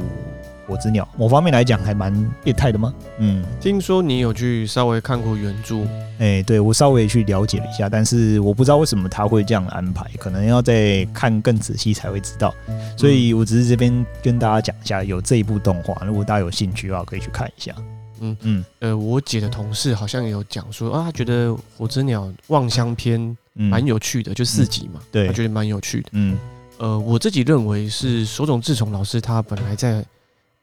[0.71, 2.93] 火之鸟，某方面来讲还蛮变态的吗？
[3.17, 5.81] 嗯，听说你有去稍微看过原著，
[6.17, 12.53] 哎、欸，对，我稍微去了解了一下，但是我不知道为什么他会这样安排，可能要再看更仔细才会知道。
[12.97, 17.75] 所以我只是这边跟大家讲一下，有这一部动画，如果大家有兴趣的话，可以去看一下。
[18.21, 26.37] 嗯嗯，呃，我姐的同事好像有讲说啊，她觉得火之鸟望乡篇蛮有趣的，嗯、就四集嘛，对，我觉得蛮有趣的，嗯。
[26.77, 30.03] 呃，我自己认为是手冢治虫老师他本来在。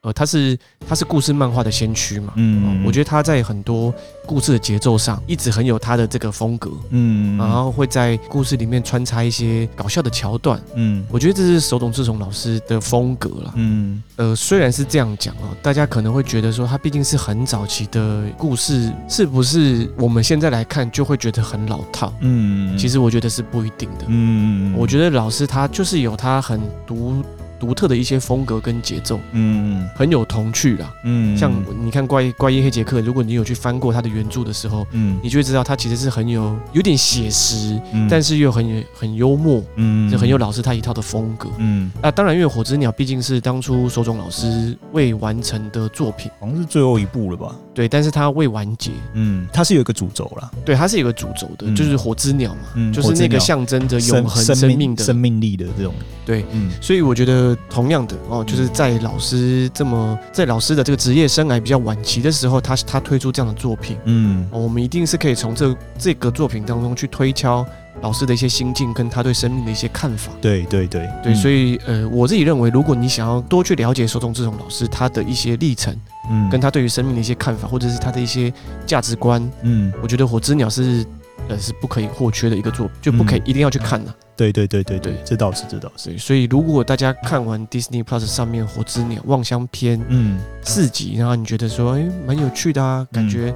[0.01, 3.93] 呃，他是他是故事漫画的先驱嘛，嗯，嗯，我觉得他在很多
[4.25, 22.13] 故事的节奏上一直很有他的这个风格，嗯，然后会在故事里面穿插一些搞笑的桥段，嗯，我觉得这是手冢治虫老师的风格啦，嗯，呃，虽然是这样讲哦，大家可能会觉得说他毕竟是很早期的故事，是不是我们现在来看就会觉得很老套？
[22.21, 27.21] 嗯，其实我觉得是不一定的，嗯，我觉得老师他就是有他很独。
[27.59, 31.51] 独特的一些风格跟节奏，嗯，很有童趣啦，嗯，像
[31.83, 47.53] 你看怪《怪怪医黑杰克》，如果你有去翻过他的原著的时候，嗯，你就会知道他其实是很有有点写实，嗯，但是又很很幽默，嗯，就很有老师他一套的风格，嗯，那当然，因为《火之鸟》毕竟是当初手冢老师未完成的作品，好像是最后一部了吧？
[47.73, 55.03] 对，但是他未完结，嗯，他是有一个主轴啦，对，他是有一个主轴的，就是火之鸟嘛，嗯，就是那个象征着永恒生命的。
[55.03, 55.93] 生命力的这种，
[56.25, 57.48] 对，嗯，所以我觉得。
[57.69, 67.65] 同样的哦，就是在老师这么在老师的这个职业生涯比较晚期的时候，他他推出这样的作品，嗯，我们一定是可以从这这个作品当中去推敲
[68.01, 70.31] 老师的一些心境跟他对生命的一些看法。
[70.41, 71.07] 对对对。
[71.23, 75.93] 对，所以呃，我自己认为，如果你想要多去了解手塚治虫老师他的一些历程，
[76.29, 78.53] 嗯，跟他对于生命的一些看法，或者是他的一些
[78.85, 81.05] 价值观，嗯，我觉得《火之鸟》是
[81.49, 84.13] 呃是不可以或缺的一个作品，就不可以一定要去看的。
[84.39, 86.17] 对对对对对，这倒是这倒是。
[86.17, 93.53] 所以如果大家看完 Disney Plus 上面《火之鸟》望乡篇，嗯，四集，然后你觉得说，哎，蛮有趣的啊，感觉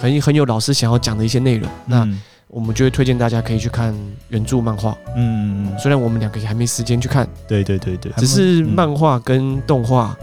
[0.00, 2.08] 很很有老师想要讲的一些内容，那
[2.46, 3.92] 我们就会推荐大家可以去看
[4.28, 4.96] 原著漫画。
[5.16, 10.16] 嗯嗯，虽然我们两个也还没时间去看，对对对对，只是漫画跟动画，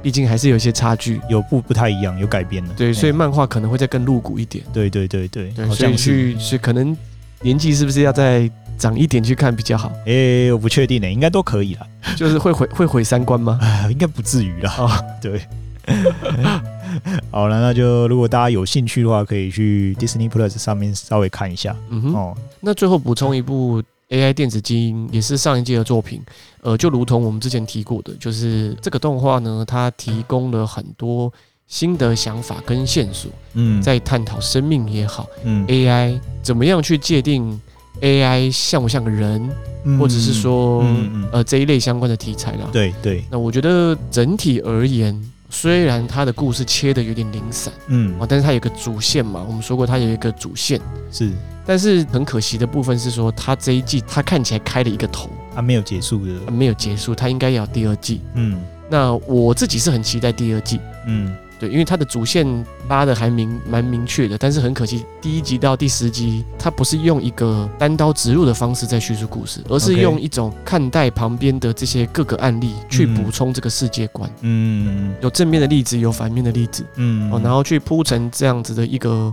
[0.00, 2.72] 毕竟还是有一些差距，有不不太一样，有改变的。
[2.72, 4.64] 对，所以漫画可能会再更露骨一点。
[4.72, 6.96] 对对对对，对，所以去是可能
[7.42, 8.50] 年纪是不是要在？
[8.78, 9.92] 长一点去看比较好。
[10.06, 11.86] 诶、欸，我不确定呢，应该都可以啦。
[12.16, 13.58] 就是会毁会毁三观吗？
[13.62, 14.74] 啊，应该不至于啦。
[14.78, 14.90] 哦，
[15.22, 15.40] 对。
[17.30, 21.74] 好了，那就如果大家有兴趣的话，可以去 Disney Plus 上面稍微看一下。
[21.90, 22.14] 嗯哼。
[22.14, 26.22] 哦，那最后补充一部 AI 电子基因，也是上一季的作品。
[26.60, 31.32] 呃，就如同我们之前提过的，就是这个动画呢，它提供了很多
[31.66, 33.30] 新的想法跟线索。
[33.54, 37.60] 嗯，在探讨生命也好，嗯，AI 怎么样去界定。
[38.02, 39.50] AI 像不像个人，
[39.84, 42.68] 嗯、或者是说，嗯嗯、呃，这一类相关的题材啦。
[42.72, 43.24] 对对。
[43.30, 49.44] 那我觉得整体而言，虽然它的故事切的有点零散，嗯，啊，但是它有个主线嘛。
[49.46, 50.80] 我们说过，它有一个主线
[51.10, 51.30] 是。
[51.64, 58.20] 但是很可惜的部分是说，它这一季它看起来开了一个头，它没有结束的，没有结束，它应该要第二季。
[58.34, 58.60] 嗯。
[58.90, 60.80] 那我自己是很期待第二季。
[61.06, 61.32] 嗯。
[61.62, 62.44] 对，因为它的主线
[62.88, 74.28] 拉的还明蛮明确的，但是很可惜，第一集到第十集，它不是用一个单刀直入的方式在叙述故事，而是用一种看待旁边的这些各个案例去补充这个世界观。
[74.40, 76.84] 嗯，有正面的例子，有反面的例子。
[76.96, 79.32] 嗯，哦，然后去铺成这样子的一个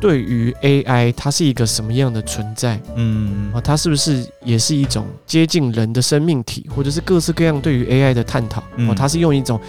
[0.00, 2.80] 对于 AI，它是一个什么样的存在？
[2.96, 8.62] 嗯，啊，它是不是也是一种接近人的生命体，或者是各式各样对于 AI 的探讨？
[8.88, 9.60] 哦，它是用一种。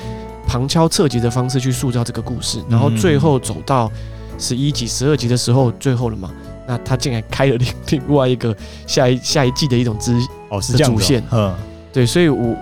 [0.47, 3.91] 旁敲侧击的方式去塑造这个故事，然后最后走到
[4.37, 6.31] 十一集、十二集的时候，最后了嘛？
[6.67, 8.55] 那他竟然开了另另外一个
[8.87, 10.17] 下一 下一季的一种支
[10.49, 11.53] 哦，是这样的主线，嗯，
[11.91, 12.55] 对，所以我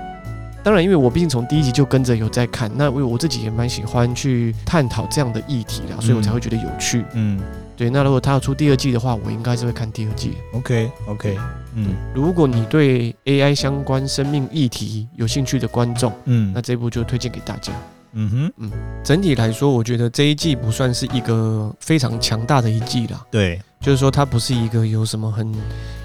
[0.63, 7.39] 当然因为我毕竟从第一集就跟着有在看，那我我自己也蛮喜欢去探讨这样的议题啦，所以我才会觉得有趣，嗯。
[7.77, 10.34] 对，那如果他要出第二季的话，我应该是会看第二季。
[10.53, 11.36] OK OK，
[11.76, 17.72] 嗯，如果你对 AI 相关生命议题有兴趣的观众，嗯，那这部就推荐给大家。
[18.13, 18.72] 嗯哼，嗯，
[19.05, 23.26] 整体来说，我觉得这一季不算是一个非常强大的一季啦。
[23.32, 25.49] 对，就是说它不是一个有什么很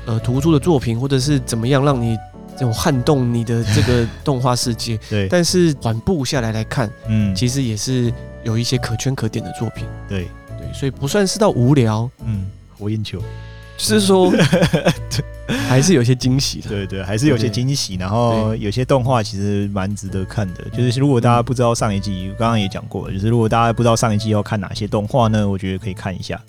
[0.06, 2.16] 呃突出的作品，或者是怎么样让你
[2.52, 4.96] 这种撼动你的这个 动画世界。
[5.10, 8.12] 对，但是缓步下来来看，嗯，其实也是
[8.44, 9.84] 有一些可圈可点的作品。
[10.08, 10.72] 对对。
[10.72, 12.46] 所以不算是到无聊，嗯，
[12.78, 13.20] 火焰球，
[13.76, 14.32] 就是说，
[15.68, 17.94] 还是有些惊喜的，对对，还是有些惊喜。
[17.96, 26.40] 然后有些动画其实蛮值得看的，就是如果大家不知道上一季，刚刚也讲过了，就是如果大家不知道上一季要看哪些动画呢，我觉得可以看一下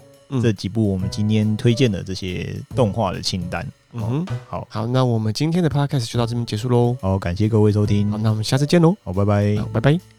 [0.41, 3.65] 这几部我们今天推荐的这些动画的清单。
[3.93, 6.95] 嗯哼，好好，那我们今天的 podcast 就到这边结束喽。
[7.01, 8.95] 好，感谢各位收听，好，那我们下次见喽。
[9.03, 10.16] 好，拜拜，拜拜。